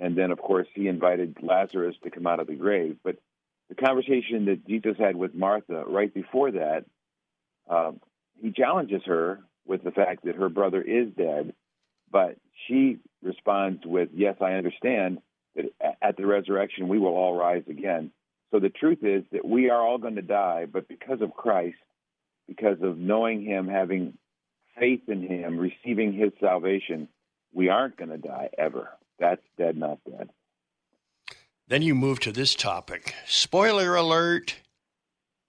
[0.01, 2.97] And then, of course, he invited Lazarus to come out of the grave.
[3.05, 3.17] But
[3.69, 6.85] the conversation that Jesus had with Martha right before that,
[7.69, 7.93] uh,
[8.41, 11.55] he challenges her with the fact that her brother is dead,
[12.11, 12.37] but
[12.67, 15.21] she responds with, "Yes, I understand."
[15.57, 18.11] that at the resurrection we will all rise again.
[18.51, 21.79] So the truth is that we are all going to die, but because of Christ,
[22.49, 24.15] because of knowing Him, having
[24.79, 27.09] faith in Him, receiving His salvation,
[27.53, 28.91] we aren't going to die ever.
[29.21, 30.31] That's dead, not dead.
[31.69, 33.15] Then you move to this topic.
[33.27, 34.57] Spoiler alert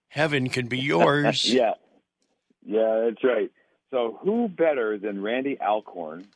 [0.08, 1.44] heaven can be yours.
[1.52, 1.72] yeah.
[2.64, 3.50] Yeah, that's right.
[3.90, 6.26] So, who better than Randy Alcorn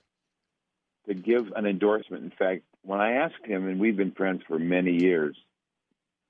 [1.06, 2.24] to give an endorsement?
[2.24, 5.36] In fact, when I asked him, and we've been friends for many years,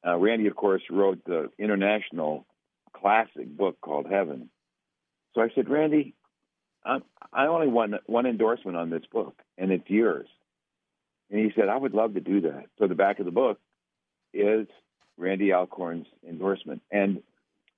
[0.07, 2.47] uh, Randy, of course, wrote the international
[2.93, 4.51] classic book called Heaven.
[5.35, 6.15] So I said, Randy,
[6.85, 6.99] I,
[7.33, 10.29] I only want one endorsement on this book, and it's yours.
[11.31, 12.67] And he said, I would love to do that.
[12.79, 13.59] So the back of the book
[14.33, 14.67] is
[15.17, 16.83] Randy Alcorn's endorsement.
[16.91, 17.23] And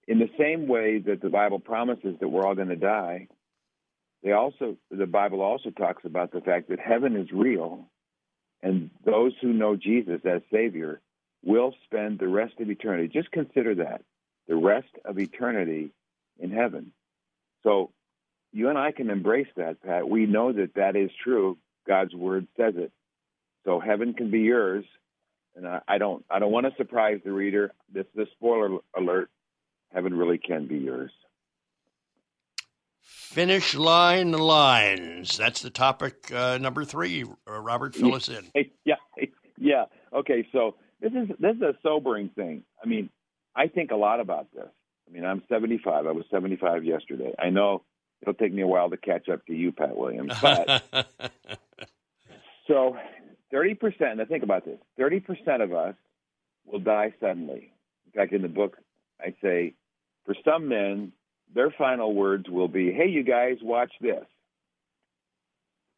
[0.07, 3.29] in the same way that the Bible promises that we're all going to die,
[4.23, 7.89] they also the Bible also talks about the fact that heaven is real,
[8.63, 11.01] and those who know Jesus as Savior
[11.45, 13.09] will spend the rest of eternity.
[13.09, 14.03] Just consider that
[14.49, 15.91] the rest of eternity
[16.41, 16.93] in heaven.
[17.63, 17.93] So
[18.53, 20.09] you and I can embrace that, Pat.
[20.09, 21.59] We know that that is true.
[21.87, 22.91] God's word says it.
[23.68, 24.87] So heaven can be yours,
[25.54, 27.70] and I, I don't I don't want to surprise the reader.
[27.92, 29.28] This is a spoiler alert.
[29.92, 31.11] Heaven really can be yours.
[33.02, 35.37] Finish line lines.
[35.37, 37.24] That's the topic uh, number three.
[37.24, 38.46] Uh, Robert, fill us in.
[38.87, 38.94] Yeah,
[39.59, 39.85] yeah.
[40.14, 42.62] Okay, so this is this is a sobering thing.
[42.83, 43.11] I mean,
[43.54, 44.68] I think a lot about this.
[45.07, 46.07] I mean, I'm 75.
[46.07, 47.35] I was 75 yesterday.
[47.38, 47.83] I know
[48.22, 50.85] it'll take me a while to catch up to you, Pat Williams, but
[52.66, 52.96] so
[53.59, 55.94] 30%, now think about this 30% of us
[56.66, 57.73] will die suddenly.
[58.07, 58.77] In fact, in the book,
[59.21, 59.75] I say,
[60.25, 61.12] for some men,
[61.55, 64.25] their final words will be, hey, you guys, watch this.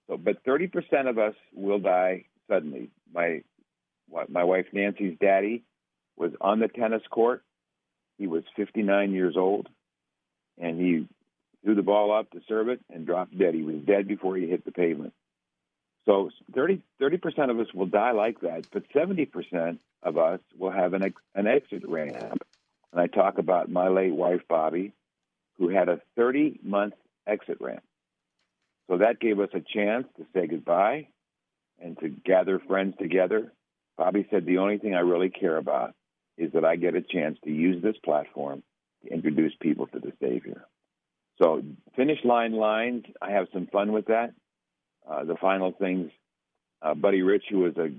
[0.09, 2.91] So, but 30% of us will die suddenly.
[3.13, 3.43] My,
[4.29, 5.65] my wife Nancy's daddy
[6.17, 7.43] was on the tennis court.
[8.19, 9.69] He was 59 years old,
[10.59, 11.07] and he
[11.65, 13.55] threw the ball up to serve it and dropped dead.
[13.55, 15.15] He was dead before he hit the pavement.
[16.07, 16.83] So 30
[17.19, 21.15] percent of us will die like that, but 70 percent of us will have an
[21.35, 22.43] an exit ramp.
[22.93, 24.93] And I talk about my late wife Bobbie,
[25.59, 26.95] who had a 30 month
[27.27, 27.83] exit ramp.
[28.89, 31.09] So that gave us a chance to say goodbye
[31.81, 33.53] and to gather friends together.
[33.97, 35.95] Bobbie said the only thing I really care about
[36.37, 38.63] is that I get a chance to use this platform
[39.05, 40.65] to introduce people to the Savior.
[41.41, 41.63] So
[41.97, 44.33] finish line lines, I have some fun with that.
[45.11, 46.11] Uh, the final things.
[46.83, 47.91] Uh, Buddy Rich, who was a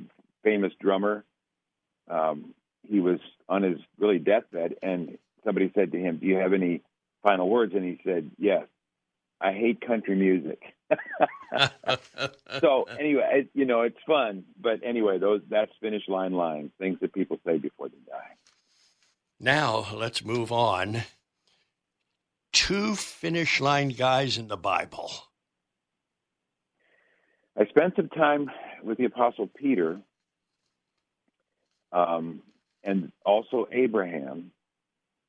[0.44, 1.24] famous drummer,
[2.10, 2.54] um,
[2.88, 6.82] he was on his really deathbed, and somebody said to him, "Do you have any
[7.22, 8.66] final words?" And he said, "Yes,
[9.40, 10.62] I hate country music."
[12.60, 14.46] so anyway, it, you know, it's fun.
[14.60, 18.36] But anyway, those that's finish line lines, things that people say before they die.
[19.40, 21.04] Now let's move on.
[22.54, 25.12] Two finish line guys in the Bible.
[27.62, 28.50] I spent some time
[28.84, 30.00] with the Apostle Peter
[31.92, 32.42] um,
[32.84, 34.50] and also Abraham.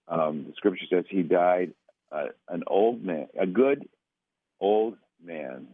[0.08, 1.74] Um, the scripture says he died
[2.10, 3.86] uh, an old man, a good
[4.60, 5.66] old man,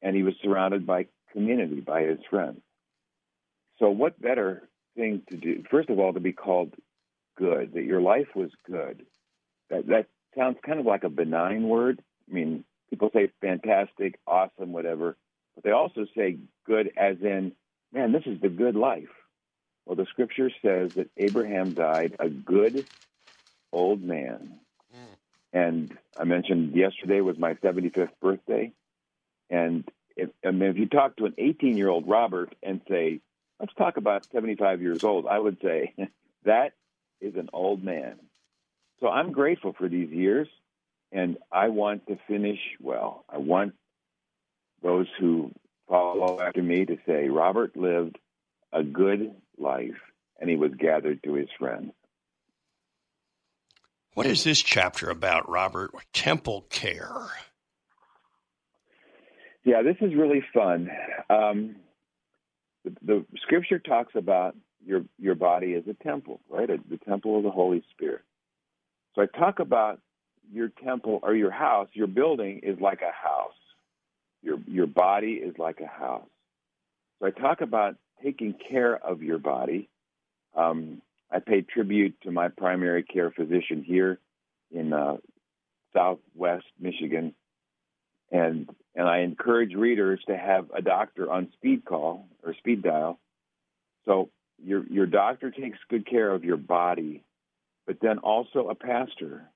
[0.00, 2.60] and he was surrounded by community, by his friends.
[3.80, 5.64] So, what better thing to do?
[5.72, 6.72] First of all, to be called
[7.36, 9.04] good, that your life was good.
[9.70, 10.06] That, that
[10.38, 12.00] sounds kind of like a benign word.
[12.30, 15.16] I mean, people say fantastic, awesome, whatever.
[15.54, 17.52] But they also say good as in,
[17.92, 19.08] man, this is the good life.
[19.84, 22.86] Well, the scripture says that Abraham died a good
[23.72, 24.60] old man.
[24.94, 25.16] Mm.
[25.52, 28.72] And I mentioned yesterday was my 75th birthday.
[29.50, 33.20] And if, I mean, if you talk to an 18 year old Robert and say,
[33.58, 35.94] let's talk about 75 years old, I would say,
[36.44, 36.72] that
[37.20, 38.18] is an old man.
[39.00, 40.48] So I'm grateful for these years,
[41.10, 43.24] and I want to finish well.
[43.28, 43.74] I want
[44.82, 45.52] those who
[45.88, 48.18] follow after me to say, Robert lived
[48.72, 50.00] a good life
[50.40, 51.92] and he was gathered to his friends.
[54.14, 55.92] What is this chapter about, Robert?
[56.12, 57.10] Temple care.
[59.64, 60.90] Yeah, this is really fun.
[61.30, 61.76] Um,
[62.84, 66.68] the, the, scripture talks about your your body as a temple, right?
[66.68, 68.22] The temple of the Holy Spirit.
[69.14, 70.00] So I talk about
[70.52, 71.88] your temple or your house.
[71.92, 73.54] Your building is like a house.
[74.42, 76.28] Your your body is like a house.
[77.20, 79.88] So I talk about taking care of your body.
[80.54, 84.18] Um, I pay tribute to my primary care physician here
[84.70, 85.16] in uh,
[85.92, 87.34] Southwest Michigan,
[88.30, 93.18] and and I encourage readers to have a doctor on speed call or speed dial.
[94.04, 94.30] So
[94.62, 97.24] your your doctor takes good care of your body,
[97.86, 99.48] but then also a pastor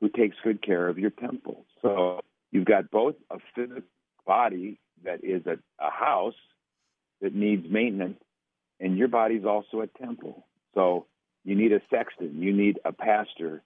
[0.00, 1.64] who takes good care of your temple.
[1.80, 2.20] So
[2.50, 3.82] you've got both a physical
[4.26, 6.34] body that is a, a house
[7.20, 8.20] that needs maintenance,
[8.80, 10.46] and your body's also a temple.
[10.74, 11.06] So
[11.44, 13.62] you need a sexton, you need a pastor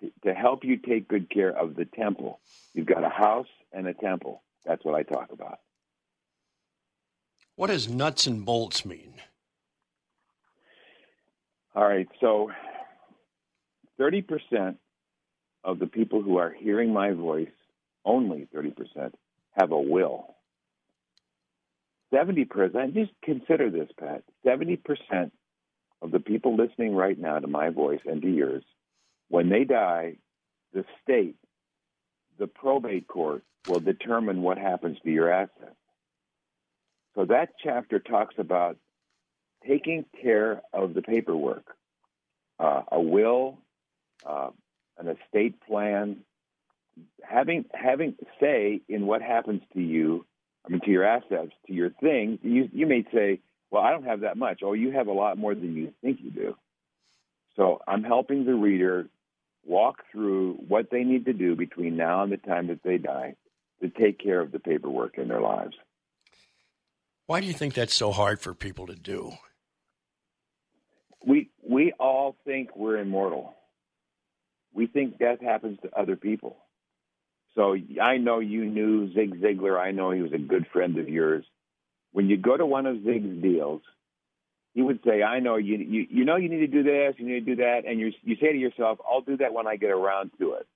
[0.00, 2.40] to, to help you take good care of the temple.
[2.74, 4.42] You've got a house and a temple.
[4.64, 5.58] That's what I talk about.
[7.56, 9.14] What does nuts and bolts mean?
[11.74, 12.50] All right, so
[13.98, 14.76] 30%
[15.64, 17.48] of the people who are hearing my voice,
[18.04, 19.12] only 30%,
[19.52, 20.34] have a will.
[22.12, 25.30] 70%, just consider this, Pat 70%
[26.02, 28.64] of the people listening right now to my voice and to yours,
[29.28, 30.16] when they die,
[30.74, 31.36] the state,
[32.38, 35.76] the probate court, will determine what happens to your assets.
[37.14, 38.76] So that chapter talks about
[39.66, 41.64] taking care of the paperwork,
[42.58, 43.58] uh, a will,
[44.26, 44.50] uh,
[44.98, 46.18] an estate plan,
[47.22, 50.24] having having say in what happens to you.
[50.64, 52.38] I mean, to your assets, to your things.
[52.42, 53.40] You you may say,
[53.70, 56.20] "Well, I don't have that much." Oh, you have a lot more than you think
[56.22, 56.56] you do.
[57.56, 59.08] So I'm helping the reader
[59.64, 63.36] walk through what they need to do between now and the time that they die
[63.80, 65.74] to take care of the paperwork in their lives.
[67.26, 69.32] Why do you think that's so hard for people to do?
[71.24, 73.54] We we all think we're immortal.
[74.74, 76.56] We think death happens to other people.
[77.54, 79.78] So I know you knew Zig Ziglar.
[79.78, 81.44] I know he was a good friend of yours.
[82.12, 83.82] When you go to one of Zig's deals,
[84.74, 87.26] he would say, "I know you you you know you need to do this, you
[87.26, 89.76] need to do that," and you you say to yourself, "I'll do that when I
[89.76, 90.66] get around to it."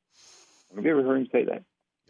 [0.75, 1.63] Have you ever heard him say that?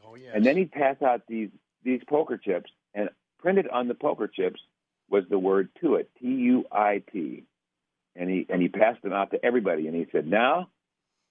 [0.05, 0.31] Oh yeah.
[0.35, 1.51] And then he'd pass out these
[1.85, 4.61] these poker chips, and printed on the poker chips
[5.09, 7.45] was the word "tuit," T U I T,
[8.17, 10.69] and he and he passed them out to everybody, and he said, "Now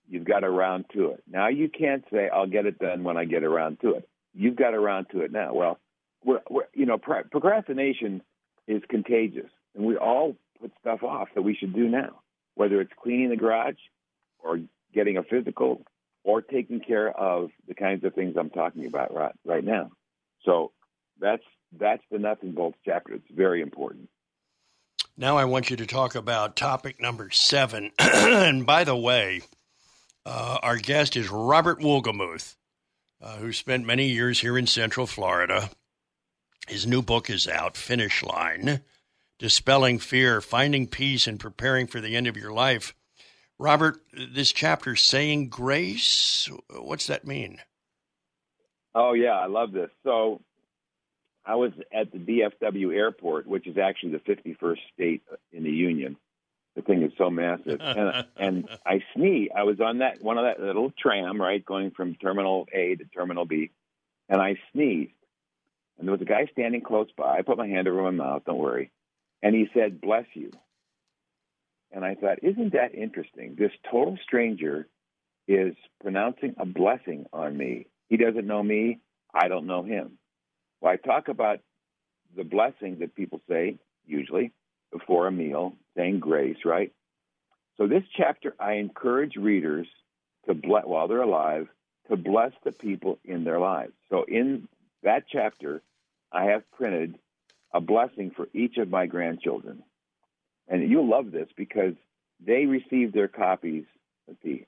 [0.07, 1.23] you've got around to it.
[1.29, 4.07] Now you can't say I'll get it done when I get around to it.
[4.33, 5.79] You've got around to it now." Well,
[6.23, 8.21] we're, we're you know pro- procrastination
[8.67, 12.21] is contagious, and we all put stuff off that we should do now,
[12.55, 13.75] whether it's cleaning the garage
[14.39, 14.59] or
[14.93, 15.83] getting a physical
[16.23, 19.91] or taking care of the kinds of things I'm talking about right, right now.
[20.43, 20.71] So
[21.19, 21.43] that's
[21.77, 23.13] that's the nuts and bolts chapter.
[23.13, 24.09] It's very important.
[25.17, 27.91] Now I want you to talk about topic number seven.
[27.99, 29.41] and by the way,
[30.25, 32.55] uh, our guest is Robert Wolgemuth,
[33.21, 35.69] uh, who spent many years here in Central Florida.
[36.67, 38.81] His new book is out, Finish Line
[39.37, 42.95] Dispelling Fear, Finding Peace, and Preparing for the End of Your Life.
[43.59, 47.59] Robert, this chapter, Saying Grace, what's that mean?
[48.93, 49.89] Oh, yeah, I love this.
[50.03, 50.41] So
[51.45, 56.15] I was at the DFW airport, which is actually the 51st state in the union.
[56.75, 59.51] The thing is so massive, and, and I sneezed.
[59.55, 63.05] I was on that one of that little tram, right, going from Terminal A to
[63.05, 63.71] Terminal B,
[64.27, 65.11] and I sneezed.
[65.97, 67.37] And there was a guy standing close by.
[67.37, 68.43] I put my hand over my mouth.
[68.45, 68.91] Don't worry.
[69.41, 70.51] And he said, "Bless you."
[71.95, 73.55] And I thought, isn't that interesting?
[73.57, 74.85] This total stranger
[75.47, 77.87] is pronouncing a blessing on me.
[78.09, 78.99] He doesn't know me.
[79.33, 80.17] I don't know him.
[80.81, 81.59] Well, I talk about
[82.35, 84.51] the blessing that people say, usually,
[84.97, 86.91] before a meal, saying grace, right?
[87.77, 89.87] So, this chapter, I encourage readers
[90.47, 91.67] to bless, while they're alive,
[92.09, 93.91] to bless the people in their lives.
[94.09, 94.67] So, in
[95.03, 95.81] that chapter,
[96.31, 97.19] I have printed
[97.73, 99.83] a blessing for each of my grandchildren.
[100.67, 101.93] And you'll love this because
[102.39, 103.83] they received their copies,
[104.27, 104.65] let's see,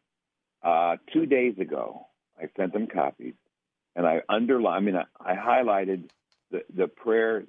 [0.62, 2.06] uh, two days ago.
[2.40, 3.34] I sent them copies
[3.96, 4.76] and I underlined.
[4.76, 6.10] I mean, I, I highlighted
[6.52, 7.46] the the prayer,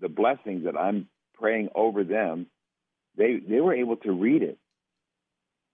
[0.00, 1.08] the blessings that I'm
[1.42, 2.46] praying over them.
[3.16, 4.58] They they were able to read it.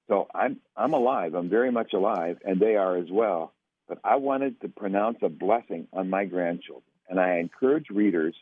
[0.08, 1.34] So I'm I'm alive.
[1.34, 3.52] I'm very much alive, and they are as well.
[3.86, 8.34] But I wanted to pronounce a blessing on my grandchildren, and I encourage readers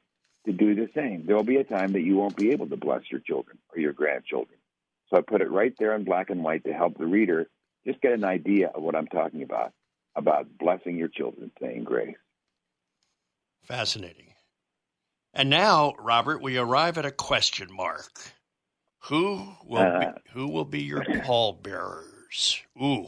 [0.46, 1.26] to do the same.
[1.26, 3.80] There will be a time that you won't be able to bless your children or
[3.80, 4.58] your grandchildren.
[5.10, 7.48] So I put it right there in black and white to help the reader
[7.84, 9.72] just get an idea of what I'm talking about
[10.14, 12.16] about blessing your children, saying grace.
[13.64, 14.35] Fascinating.
[15.36, 18.10] And now, Robert, we arrive at a question mark.
[19.08, 22.62] Who will uh, be, who will be your pallbearers?
[22.82, 23.06] Ooh,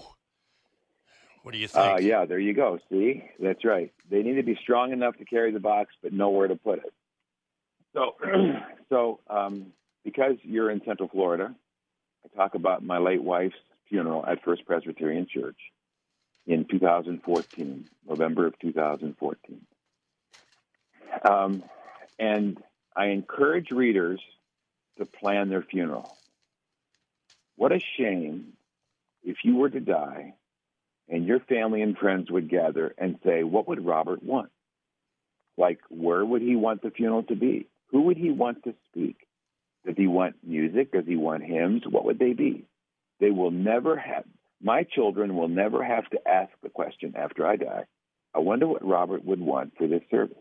[1.42, 1.86] what do you think?
[1.86, 2.78] Uh, yeah, there you go.
[2.90, 3.94] See, that's right.
[4.10, 6.92] They need to be strong enough to carry the box, but nowhere to put it.
[7.94, 8.16] So,
[8.90, 9.72] so um,
[10.04, 11.54] because you're in Central Florida,
[12.26, 13.56] I talk about my late wife's
[13.88, 15.58] funeral at First Presbyterian Church
[16.46, 19.60] in 2014, November of 2014.
[21.26, 21.62] Um,
[22.18, 22.58] and
[22.96, 24.20] I encourage readers
[24.98, 26.16] to plan their funeral.
[27.56, 28.54] What a shame
[29.22, 30.34] if you were to die
[31.08, 34.50] and your family and friends would gather and say, What would Robert want?
[35.56, 37.66] Like, where would he want the funeral to be?
[37.90, 39.16] Who would he want to speak?
[39.84, 40.92] Does he want music?
[40.92, 41.82] Does he want hymns?
[41.88, 42.64] What would they be?
[43.20, 44.24] They will never have,
[44.62, 47.84] my children will never have to ask the question after I die,
[48.34, 50.36] I wonder what Robert would want for this service.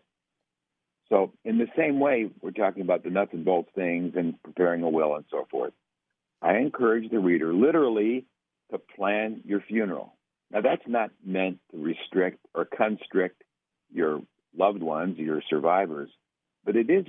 [1.10, 4.84] So, in the same way, we're talking about the nuts and bolts things and preparing
[4.84, 5.74] a will and so forth.
[6.42, 8.26] I encourage the reader literally
[8.72, 10.14] to plan your funeral.
[10.52, 13.44] Now, that's not meant to restrict or constrict
[13.92, 14.22] your
[14.58, 16.10] loved ones, your survivors,
[16.66, 17.06] but it is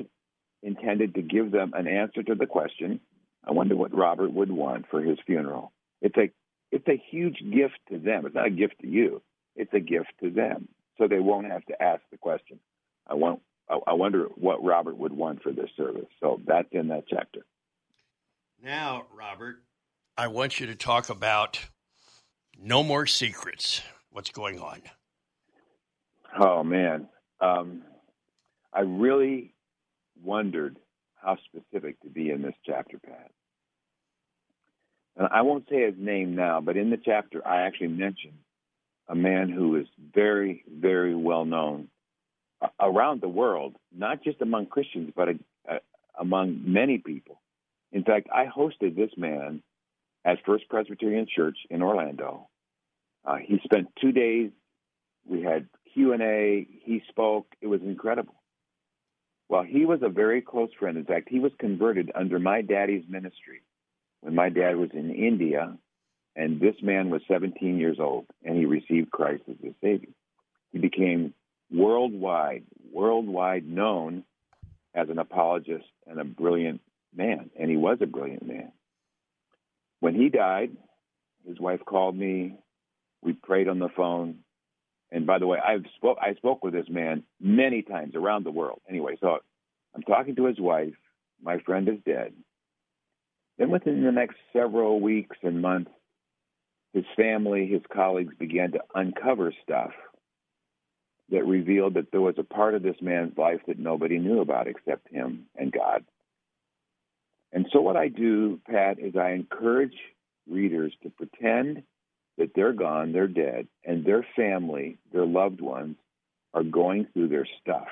[0.63, 3.01] intended to give them an answer to the question
[3.49, 5.73] I wonder what Robert would want for his funeral.
[6.03, 6.31] It's a
[6.71, 8.27] it's a huge gift to them.
[8.27, 9.23] It's not a gift to you.
[9.57, 10.69] It's a gift to them.
[10.99, 12.61] So they won't have to ask the question.
[13.07, 16.09] I want I wonder what Robert would want for this service.
[16.21, 17.45] So that's in that chapter.
[18.63, 19.63] Now, Robert,
[20.17, 21.61] I want you to talk about
[22.59, 23.83] no more secrets.
[24.11, 24.83] What's going on?
[26.39, 27.09] Oh man,
[27.41, 27.83] um,
[28.73, 29.55] I really
[30.23, 30.79] wondered
[31.23, 33.31] how specific to be in this chapter, Pat.
[35.17, 38.39] And I won't say his name now, but in the chapter, I actually mentioned
[39.09, 41.89] a man who is very, very well known
[42.81, 45.29] around the world, not just among Christians, but
[46.19, 47.41] among many people.
[47.93, 49.63] In fact, I hosted this man
[50.25, 52.49] at First Presbyterian Church in Orlando.
[53.25, 54.51] Uh, he spent two days.
[55.27, 56.67] We had Q and A.
[56.85, 57.47] He spoke.
[57.61, 58.35] It was incredible.
[59.49, 60.99] Well, he was a very close friend.
[60.99, 63.63] In fact, he was converted under my daddy's ministry
[64.21, 65.77] when my dad was in India,
[66.37, 70.13] and this man was 17 years old, and he received Christ as his Savior.
[70.73, 71.33] He became
[71.71, 74.25] worldwide, worldwide known
[74.95, 76.81] as an apologist and a brilliant
[77.15, 78.73] man, and he was a brilliant man.
[80.01, 80.71] When he died,
[81.47, 82.57] his wife called me.
[83.23, 84.41] We prayed on the phone.
[85.11, 88.51] And by the way, I've spoke I spoke with this man many times around the
[88.51, 88.81] world.
[88.89, 89.39] Anyway, so
[89.95, 90.95] I'm talking to his wife.
[91.43, 92.35] My friend is dead.
[93.59, 95.91] Then within the next several weeks and months,
[96.93, 99.93] his family, his colleagues began to uncover stuff
[101.31, 104.67] that revealed that there was a part of this man's life that nobody knew about
[104.67, 106.05] except him and God.
[107.53, 109.97] And so, what I do, Pat, is I encourage
[110.49, 111.83] readers to pretend
[112.37, 115.97] that they're gone, they're dead, and their family, their loved ones,
[116.55, 117.89] are going through their stuff.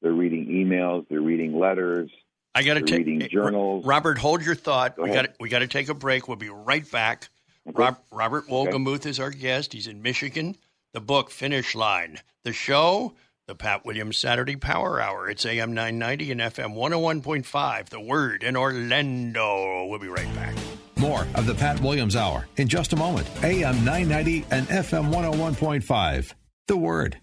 [0.00, 2.10] They're reading emails, they're reading letters,
[2.54, 3.84] I got to take reading journals.
[3.84, 4.96] Robert, hold your thought.
[4.96, 6.28] Go we got we got to take a break.
[6.28, 7.28] We'll be right back.
[7.68, 7.82] Okay.
[7.82, 9.72] Rob, Robert Wolgemuth is our guest.
[9.72, 10.56] He's in Michigan.
[10.94, 12.20] The book Finish Line.
[12.44, 13.14] The show,
[13.48, 15.28] the Pat Williams Saturday Power Hour.
[15.28, 17.88] It's AM 990 and FM 101.5.
[17.88, 19.86] The Word in Orlando.
[19.86, 20.54] We'll be right back.
[20.96, 23.28] More of the Pat Williams Hour in just a moment.
[23.42, 26.32] AM 990 and FM 101.5.
[26.68, 27.18] The Word.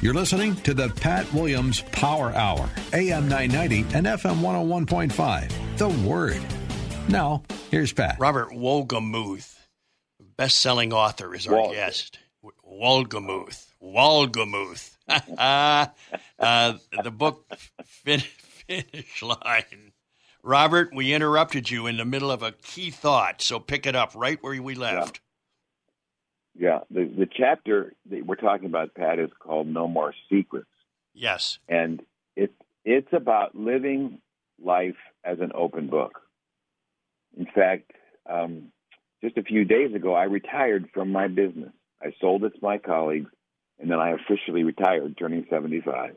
[0.00, 5.76] You're listening to the Pat Williams Power Hour, AM 990 and FM 101.5.
[5.76, 6.40] The Word.
[7.10, 8.16] Now, here's Pat.
[8.18, 9.54] Robert Wolgemuth,
[10.38, 12.18] best-selling author, is our Wal- guest.
[12.80, 13.66] Wolgemuth.
[13.82, 14.96] Wolgemuth.
[15.38, 15.86] uh,
[17.02, 17.46] the book
[17.84, 19.92] fin- Finish Line.
[20.42, 24.12] Robert, we interrupted you in the middle of a key thought, so pick it up
[24.14, 25.20] right where we left.
[26.54, 30.68] Yeah, the, the chapter that we're talking about, Pat, is called No More Secrets.
[31.14, 31.58] Yes.
[31.68, 32.02] And
[32.36, 32.52] it,
[32.84, 34.18] it's about living
[34.62, 36.20] life as an open book.
[37.36, 37.90] In fact,
[38.30, 38.68] um,
[39.22, 41.72] just a few days ago, I retired from my business.
[42.04, 43.30] I sold it to my colleagues,
[43.80, 46.14] and then I officially retired, turning 75.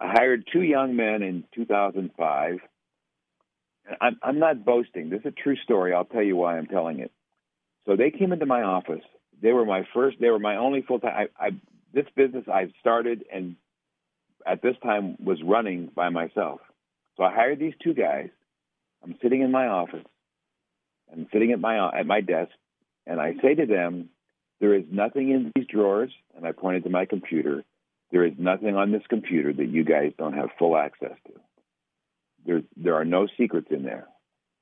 [0.00, 2.58] I hired two young men in 2005.
[4.00, 5.10] I'm, I'm not boasting.
[5.10, 5.94] This is a true story.
[5.94, 7.12] I'll tell you why I'm telling it.
[7.86, 9.02] So they came into my office.
[9.40, 10.18] They were my first.
[10.20, 11.28] They were my only full time.
[11.38, 11.50] I, I
[11.92, 13.56] this business I started and
[14.46, 16.60] at this time was running by myself.
[17.16, 18.30] So I hired these two guys.
[19.02, 20.04] I'm sitting in my office.
[21.12, 22.52] I'm sitting at my at my desk,
[23.06, 24.08] and I say to them,
[24.62, 27.64] "There is nothing in these drawers." And I pointed to my computer.
[28.12, 31.32] There is nothing on this computer that you guys don't have full access to.
[32.46, 34.06] There, there are no secrets in there.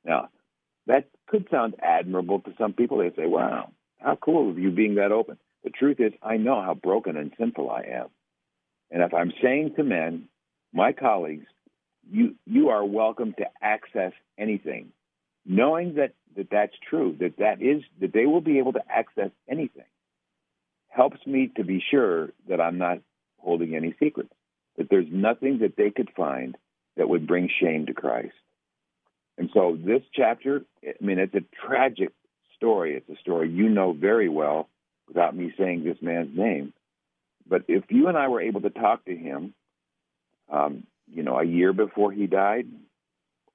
[0.02, 0.30] Now,
[0.86, 2.96] that could sound admirable to some people.
[2.96, 6.62] They say, "Wow, how cool of you being that open." The truth is, I know
[6.62, 8.08] how broken and sinful I am.
[8.90, 10.28] And if I'm saying to men,
[10.72, 11.46] my colleagues,
[12.10, 14.92] you you are welcome to access anything,
[15.46, 19.30] knowing that, that that's true, that that is that they will be able to access
[19.48, 19.84] anything,
[20.88, 22.98] helps me to be sure that I'm not
[23.38, 24.32] holding any secrets,
[24.76, 26.56] that there's nothing that they could find
[26.96, 28.34] that would bring shame to Christ.
[29.38, 32.10] And so this chapter, I mean, it's a tragic
[32.56, 32.94] story.
[32.94, 34.68] It's a story you know very well
[35.08, 36.74] without me saying this man's name.
[37.48, 39.54] But if you and I were able to talk to him,
[40.52, 42.66] um, you know, a year before he died,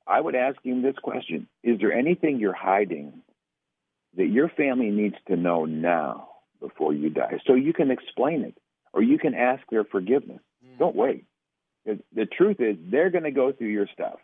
[0.07, 3.21] I would ask him this question Is there anything you're hiding
[4.15, 6.29] that your family needs to know now
[6.59, 8.57] before you die so you can explain it
[8.93, 10.41] or you can ask their forgiveness?
[10.65, 10.79] Mm.
[10.79, 11.25] Don't wait.
[11.85, 14.17] The truth is, they're going to go through your stuff.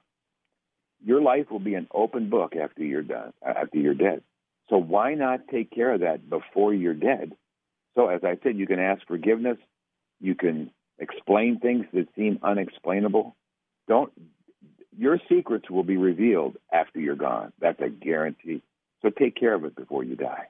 [1.04, 4.24] Your life will be an open book after you're done, after you're dead.
[4.70, 7.34] So why not take care of that before you're dead?
[7.96, 9.58] So as I said, you can ask forgiveness.
[10.20, 13.36] You can explain things that seem unexplainable.
[13.88, 14.12] Don't
[15.02, 17.52] your secrets will be revealed after you're gone.
[17.60, 18.62] That's a guarantee.
[19.02, 20.46] So take care of it before you die.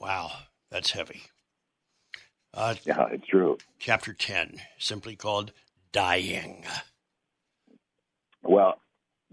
[0.00, 0.32] Wow,
[0.68, 1.22] that's heavy.
[2.52, 3.56] Uh, yeah, it's true.
[3.78, 5.52] Chapter 10, simply called
[5.92, 6.64] Dying.
[8.42, 8.80] Well,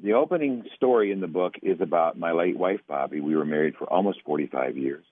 [0.01, 3.19] the opening story in the book is about my late wife, Bobbie.
[3.19, 5.03] We were married for almost 45 years.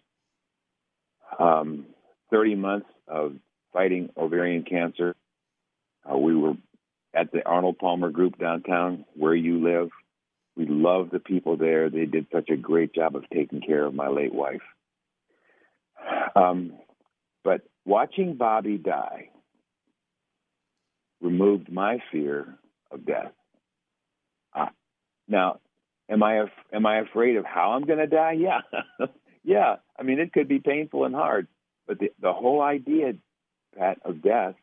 [1.39, 1.87] Um,
[2.29, 3.33] 30 months of
[3.73, 5.15] fighting ovarian cancer.
[6.07, 6.53] Uh, we were
[7.13, 9.89] at the Arnold Palmer Group downtown, where you live.
[10.55, 11.89] We love the people there.
[11.89, 14.61] They did such a great job of taking care of my late wife.
[16.35, 16.73] Um,
[17.43, 19.29] but watching Bobbie die
[21.21, 22.57] removed my fear
[22.91, 23.31] of death.
[24.53, 24.67] Uh,
[25.27, 25.59] now,
[26.09, 28.33] am I af- am I afraid of how I'm going to die?
[28.39, 29.07] Yeah,
[29.43, 29.75] yeah.
[29.97, 31.47] I mean, it could be painful and hard,
[31.87, 33.13] but the the whole idea,
[33.77, 34.55] Pat, of death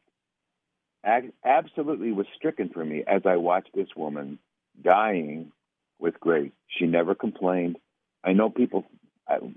[1.05, 4.39] absolutely was stricken for me as I watched this woman
[4.83, 5.53] dying
[5.99, 6.53] with grace.
[6.69, 7.79] She never complained.
[8.25, 8.85] I know people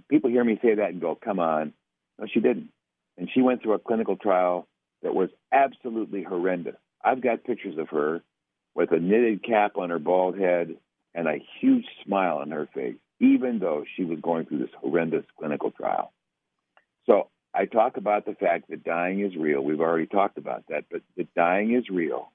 [0.10, 1.74] people hear me say that and go, "Come on."
[2.20, 2.72] No, she didn't.
[3.18, 4.68] And she went through a clinical trial
[5.02, 6.76] that was absolutely horrendous.
[7.04, 8.22] I've got pictures of her
[8.76, 10.78] with a knitted cap on her bald head
[11.14, 15.26] and a huge smile on her face, even though she was going through this horrendous
[15.38, 16.14] clinical trial.
[17.06, 19.62] So I talk about the fact that dying is real.
[19.62, 22.32] We've already talked about that, but that dying is real.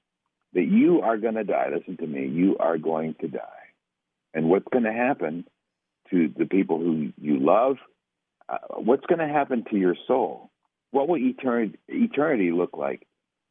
[0.53, 1.67] That you are going to die.
[1.75, 2.27] Listen to me.
[2.27, 3.41] You are going to die.
[4.33, 5.45] And what's going to happen
[6.11, 7.77] to the people who you love?
[8.47, 10.51] Uh, what's going to happen to your soul?
[10.91, 13.05] What will eternity, eternity look like?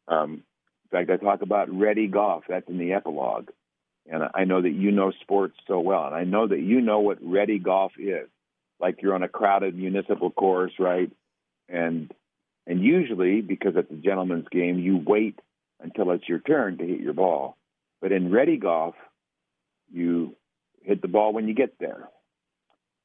[0.08, 0.42] Um,
[0.84, 2.44] in fact, I talk about ready golf.
[2.48, 3.50] That's in the epilogue.
[4.10, 6.06] And I know that you know sports so well.
[6.06, 8.28] And I know that you know what ready golf is.
[8.78, 11.10] Like you're on a crowded municipal course, right?
[11.68, 12.12] And
[12.66, 15.38] and usually because it's a gentleman's game, you wait
[15.80, 17.56] until it's your turn to hit your ball.
[18.00, 18.94] But in ready golf,
[19.92, 20.36] you
[20.82, 22.08] hit the ball when you get there.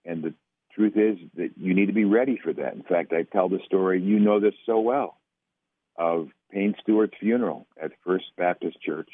[0.05, 0.34] And the
[0.74, 2.74] truth is that you need to be ready for that.
[2.74, 5.18] In fact, I tell the story, you know this so well,
[5.95, 9.09] of Payne Stewart's funeral at First Baptist Church.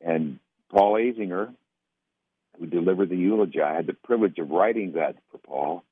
[0.00, 0.38] And
[0.70, 1.54] Paul Azinger,
[2.58, 5.84] who delivered the eulogy, I had the privilege of writing that for Paul.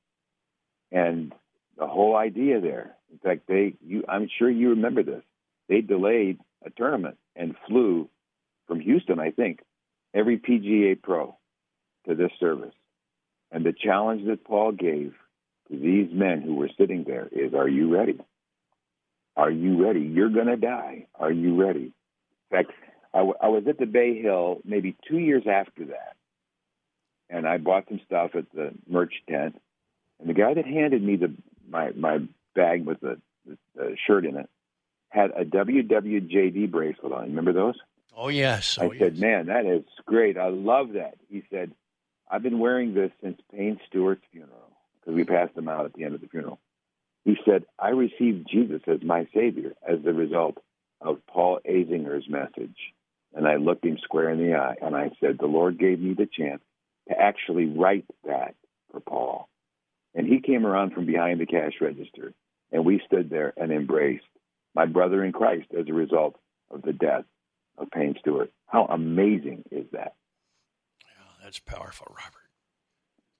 [0.91, 1.33] And
[1.77, 2.95] the whole idea there.
[3.11, 5.23] In fact, they you I'm sure you remember this.
[5.69, 8.09] They delayed a tournament and flew
[8.67, 9.59] from Houston, I think,
[10.13, 11.37] every PGA pro
[12.07, 12.73] to this service.
[13.51, 15.13] And the challenge that Paul gave
[15.69, 18.19] to these men who were sitting there is are you ready?
[19.35, 20.01] Are you ready?
[20.01, 21.07] You're going to die.
[21.15, 21.93] Are you ready?
[22.51, 22.71] In fact,
[23.13, 26.15] I, w- I was at the Bay Hill maybe two years after that,
[27.29, 29.59] and I bought some stuff at the merch tent.
[30.19, 31.33] And the guy that handed me the
[31.69, 32.19] my my
[32.55, 33.19] bag with the,
[33.75, 34.49] the shirt in it
[35.09, 37.23] had a WWJD bracelet on.
[37.23, 37.75] Remember those?
[38.15, 38.77] Oh yes.
[38.79, 40.37] Oh, I said, "Man, that is great.
[40.37, 41.71] I love that." He said,
[42.29, 46.03] "I've been wearing this since Payne Stewart's funeral because we passed him out at the
[46.03, 46.59] end of the funeral."
[47.23, 50.57] He said, "I received Jesus as my Savior as the result
[51.01, 52.93] of Paul Azinger's message."
[53.33, 56.13] And I looked him square in the eye and I said, "The Lord gave me
[56.13, 56.61] the chance
[57.09, 58.55] to actually write that
[58.91, 59.49] for Paul."
[60.15, 62.33] And he came around from behind the cash register,
[62.71, 64.23] and we stood there and embraced
[64.73, 66.35] my brother in Christ as a result
[66.71, 67.25] of the death
[67.77, 68.51] of Payne Stewart.
[68.67, 70.15] How amazing is that?
[71.01, 72.49] Yeah, that's powerful, Robert.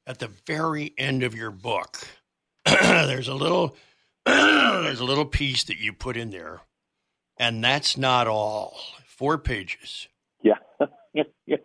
[0.06, 2.08] At the very end of your book,
[2.66, 3.76] there's a little
[4.26, 6.62] there's a little piece that you put in there,
[7.38, 8.78] and that's not all.
[9.06, 10.08] Four pages.
[10.44, 10.56] Yeah,
[11.14, 11.24] yeah,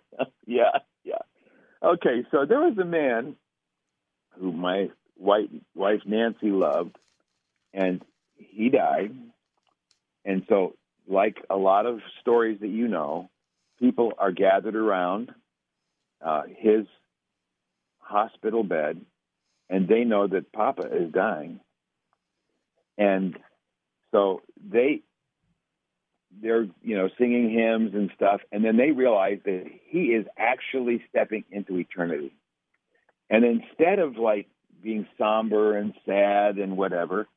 [0.46, 1.18] yeah, yeah.
[1.82, 3.36] Okay, so there was a man
[4.38, 4.88] who my
[5.20, 6.96] white wife Nancy loved,
[7.72, 8.02] and
[8.36, 9.14] he died.
[10.24, 13.30] And so, like a lot of stories that you know,
[13.78, 15.32] people are gathered around
[16.24, 16.86] uh, his
[17.98, 19.00] hospital bed,
[19.68, 21.60] and they know that Papa is dying.
[22.98, 23.38] And
[24.12, 25.02] so they
[26.42, 31.02] they're you know singing hymns and stuff, and then they realize that he is actually
[31.08, 32.32] stepping into eternity.
[33.28, 34.48] And instead of like
[34.82, 37.28] being somber and sad and whatever,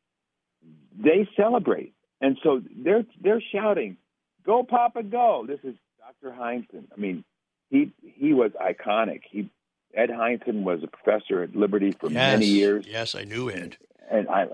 [0.98, 1.94] they celebrate.
[2.22, 3.98] And so they're they're shouting,
[4.46, 6.36] "Go Papa, go!" This is Dr.
[6.36, 6.86] Hindson.
[6.96, 7.24] I mean,
[7.70, 9.22] he he was iconic.
[9.30, 9.50] He
[9.94, 12.34] Ed Hindson was a professor at Liberty for yes.
[12.34, 12.86] many years.
[12.88, 13.78] Yes, I knew Ed.
[14.10, 14.48] And I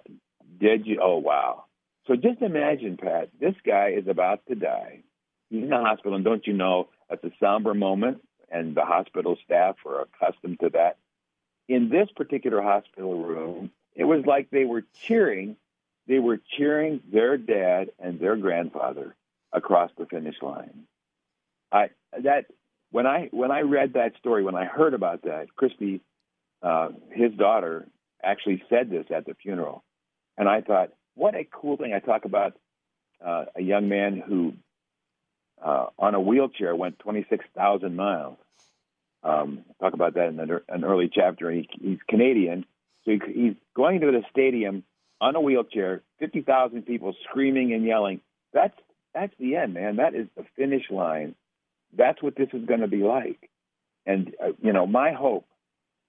[0.59, 0.99] did you?
[1.01, 1.65] Oh wow!
[2.07, 5.03] So just imagine, Pat, this guy is about to die.
[5.49, 8.21] He's in the hospital, and don't you know that's a somber moment,
[8.51, 10.97] and the hospital staff are accustomed to that.
[11.69, 15.55] In this particular hospital room, it was like they were cheering.
[16.07, 19.15] They were cheering their dad and their grandfather
[19.53, 20.85] across the finish line.
[21.71, 21.91] I
[22.23, 22.45] that
[22.91, 26.01] when I when I read that story, when I heard about that, Christy,
[26.63, 27.87] uh, his daughter,
[28.23, 29.83] actually said this at the funeral,
[30.39, 31.93] and I thought, what a cool thing.
[31.93, 32.53] I talk about
[33.23, 34.53] uh, a young man who,
[35.63, 38.37] uh, on a wheelchair, went 26,000 miles.
[39.23, 41.51] Um, talk about that in an, early chapter.
[41.51, 42.65] He, he's Canadian,
[43.03, 44.83] so he, he's going to the stadium
[45.21, 48.21] on a wheelchair, 50,000 people screaming and yelling.
[48.53, 48.75] That's
[49.13, 49.97] that's the end, man.
[49.97, 51.35] That is the finish line.
[51.97, 53.49] That's what this is going to be like.
[54.05, 55.45] And uh, you know, my hope,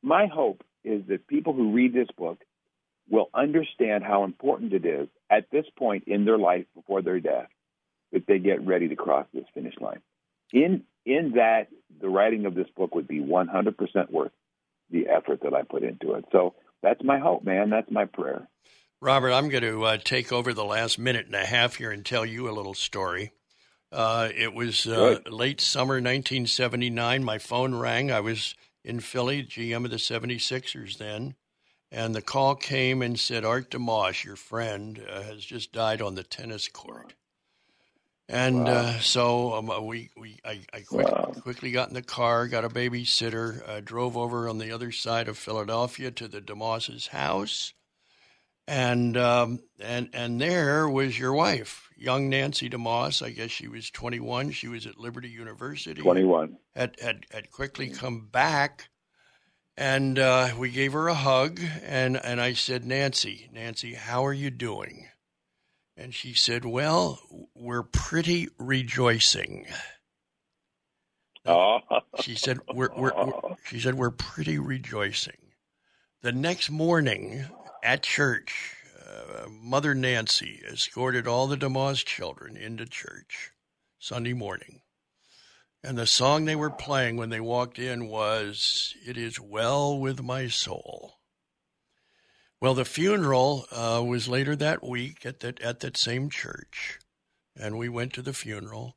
[0.02, 2.40] my hope is that people who read this book
[3.08, 7.48] will understand how important it is at this point in their life before their death
[8.12, 10.00] that they get ready to cross this finish line.
[10.52, 11.68] In in that,
[12.00, 14.32] the writing of this book would be 100% worth
[14.90, 16.24] the effort that I put into it.
[16.32, 17.70] So that's my hope, man.
[17.70, 18.48] That's my prayer.
[19.00, 22.04] Robert, I'm going to uh, take over the last minute and a half here and
[22.04, 23.32] tell you a little story.
[23.92, 27.24] Uh, it was uh, late summer 1979.
[27.24, 28.12] My phone rang.
[28.12, 31.34] I was in Philly, GM of the 76ers then.
[31.90, 36.14] And the call came and said, Art DeMoss, your friend, uh, has just died on
[36.14, 37.14] the tennis court.
[38.30, 38.72] And wow.
[38.72, 41.34] uh, so um, uh, we, we I, I quick, wow.
[41.40, 45.26] quickly got in the car, got a babysitter, uh, drove over on the other side
[45.26, 47.74] of Philadelphia to the DeMoss's house,
[48.68, 53.20] and um, and and there was your wife, young Nancy DeMoss.
[53.20, 54.52] I guess she was 21.
[54.52, 56.00] She was at Liberty University.
[56.00, 56.56] 21.
[56.76, 58.90] Had had had quickly come back
[59.80, 64.32] and uh, we gave her a hug, and, and I said, Nancy, Nancy, how are
[64.32, 65.08] you doing?
[66.00, 67.20] And she said, Well,
[67.54, 69.66] we're pretty rejoicing.
[71.44, 71.80] Oh.
[72.22, 75.52] She said, we're, we're, we're, she said, We're pretty rejoicing.
[76.22, 77.44] The next morning
[77.82, 83.52] at church, uh, Mother Nancy escorted all the DeMoss children into church
[83.98, 84.80] Sunday morning.
[85.82, 90.22] And the song they were playing when they walked in was It Is Well With
[90.22, 91.19] My Soul.
[92.60, 96.98] Well, the funeral uh, was later that week at that, at that same church,
[97.56, 98.96] and we went to the funeral.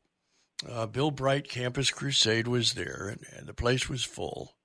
[0.67, 4.55] Uh, Bill Bright, Campus Crusade, was there, and, and, the place was full.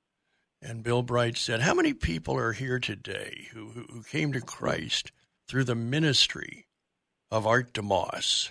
[0.61, 4.41] And Bill Bright said, How many people are here today who, who, who came to
[4.41, 5.13] Christ
[5.47, 6.67] through the ministry
[7.31, 8.51] of Art DeMoss?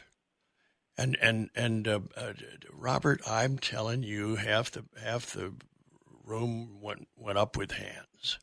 [0.97, 2.33] And and and uh, uh,
[2.73, 5.53] Robert, I'm telling you, half the half the
[6.23, 8.39] room went went up with hands.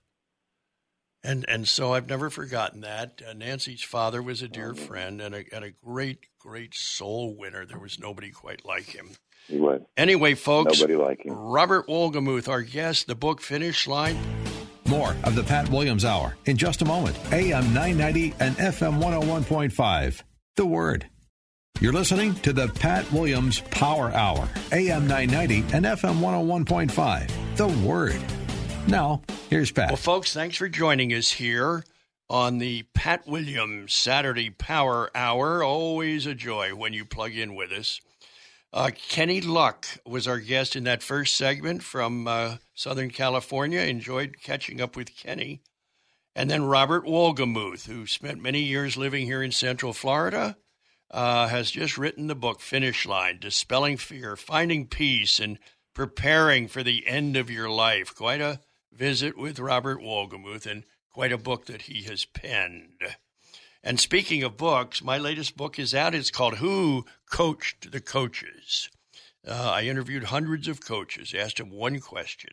[1.24, 3.22] And and so I've never forgotten that.
[3.26, 7.64] Uh, Nancy's father was a dear friend and a and a great great soul winner.
[7.64, 9.08] There was nobody quite like him.
[9.48, 9.80] He was.
[9.96, 11.32] Anyway, folks, nobody like him.
[11.34, 14.18] Robert Wolgemuth, our guest, the book Finish Line.
[14.86, 17.16] More of the Pat Williams Hour in just a moment.
[17.32, 20.22] AM 990 and FM 101.5.
[20.56, 21.08] The Word.
[21.80, 27.56] You're listening to the Pat Williams Power Hour, AM 990 and FM 101.5.
[27.56, 28.43] The Word.
[28.86, 29.88] Now, here's Pat.
[29.88, 31.84] Well, folks, thanks for joining us here
[32.28, 35.64] on the Pat Williams Saturday Power Hour.
[35.64, 38.00] Always a joy when you plug in with us.
[38.72, 43.80] Uh, Kenny Luck was our guest in that first segment from uh, Southern California.
[43.80, 45.62] Enjoyed catching up with Kenny.
[46.36, 50.56] And then Robert Wolgemuth, who spent many years living here in Central Florida
[51.10, 55.58] uh, has just written the book Finish Line Dispelling Fear, Finding Peace, and
[55.94, 58.14] Preparing for the End of Your Life.
[58.16, 58.60] Quite a
[58.96, 63.16] visit with Robert Wolgemuth and quite a book that he has penned.
[63.82, 66.14] And speaking of books, my latest book is out.
[66.14, 68.88] It's called Who Coached the Coaches?
[69.46, 72.52] Uh, I interviewed hundreds of coaches, asked them one question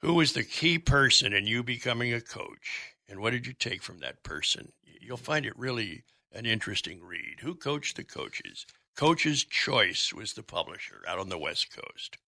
[0.00, 2.94] Who was the key person in you becoming a coach?
[3.08, 4.72] And what did you take from that person?
[5.00, 7.40] You'll find it really an interesting read.
[7.40, 8.66] Who coached the coaches?
[8.96, 12.18] Coach's Choice was the publisher out on the West Coast.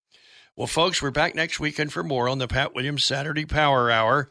[0.61, 4.29] Well, folks, we're back next weekend for more on the Pat Williams Saturday Power Hour.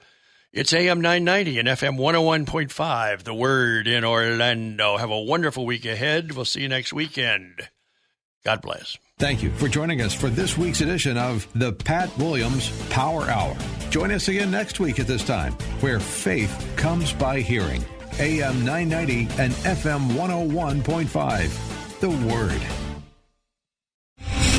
[0.54, 4.98] It's AM 990 and FM 101.5, the word in Orlando.
[4.98, 6.34] Have a wonderful week ahead.
[6.34, 7.68] We'll see you next weekend.
[8.46, 8.96] God bless.
[9.18, 13.58] Thank you for joining us for this week's edition of the Pat Williams Power Hour.
[13.90, 17.84] Join us again next week at this time, where faith comes by hearing.
[18.20, 22.00] AM 990 and FM 101.5.
[22.02, 22.89] The Word.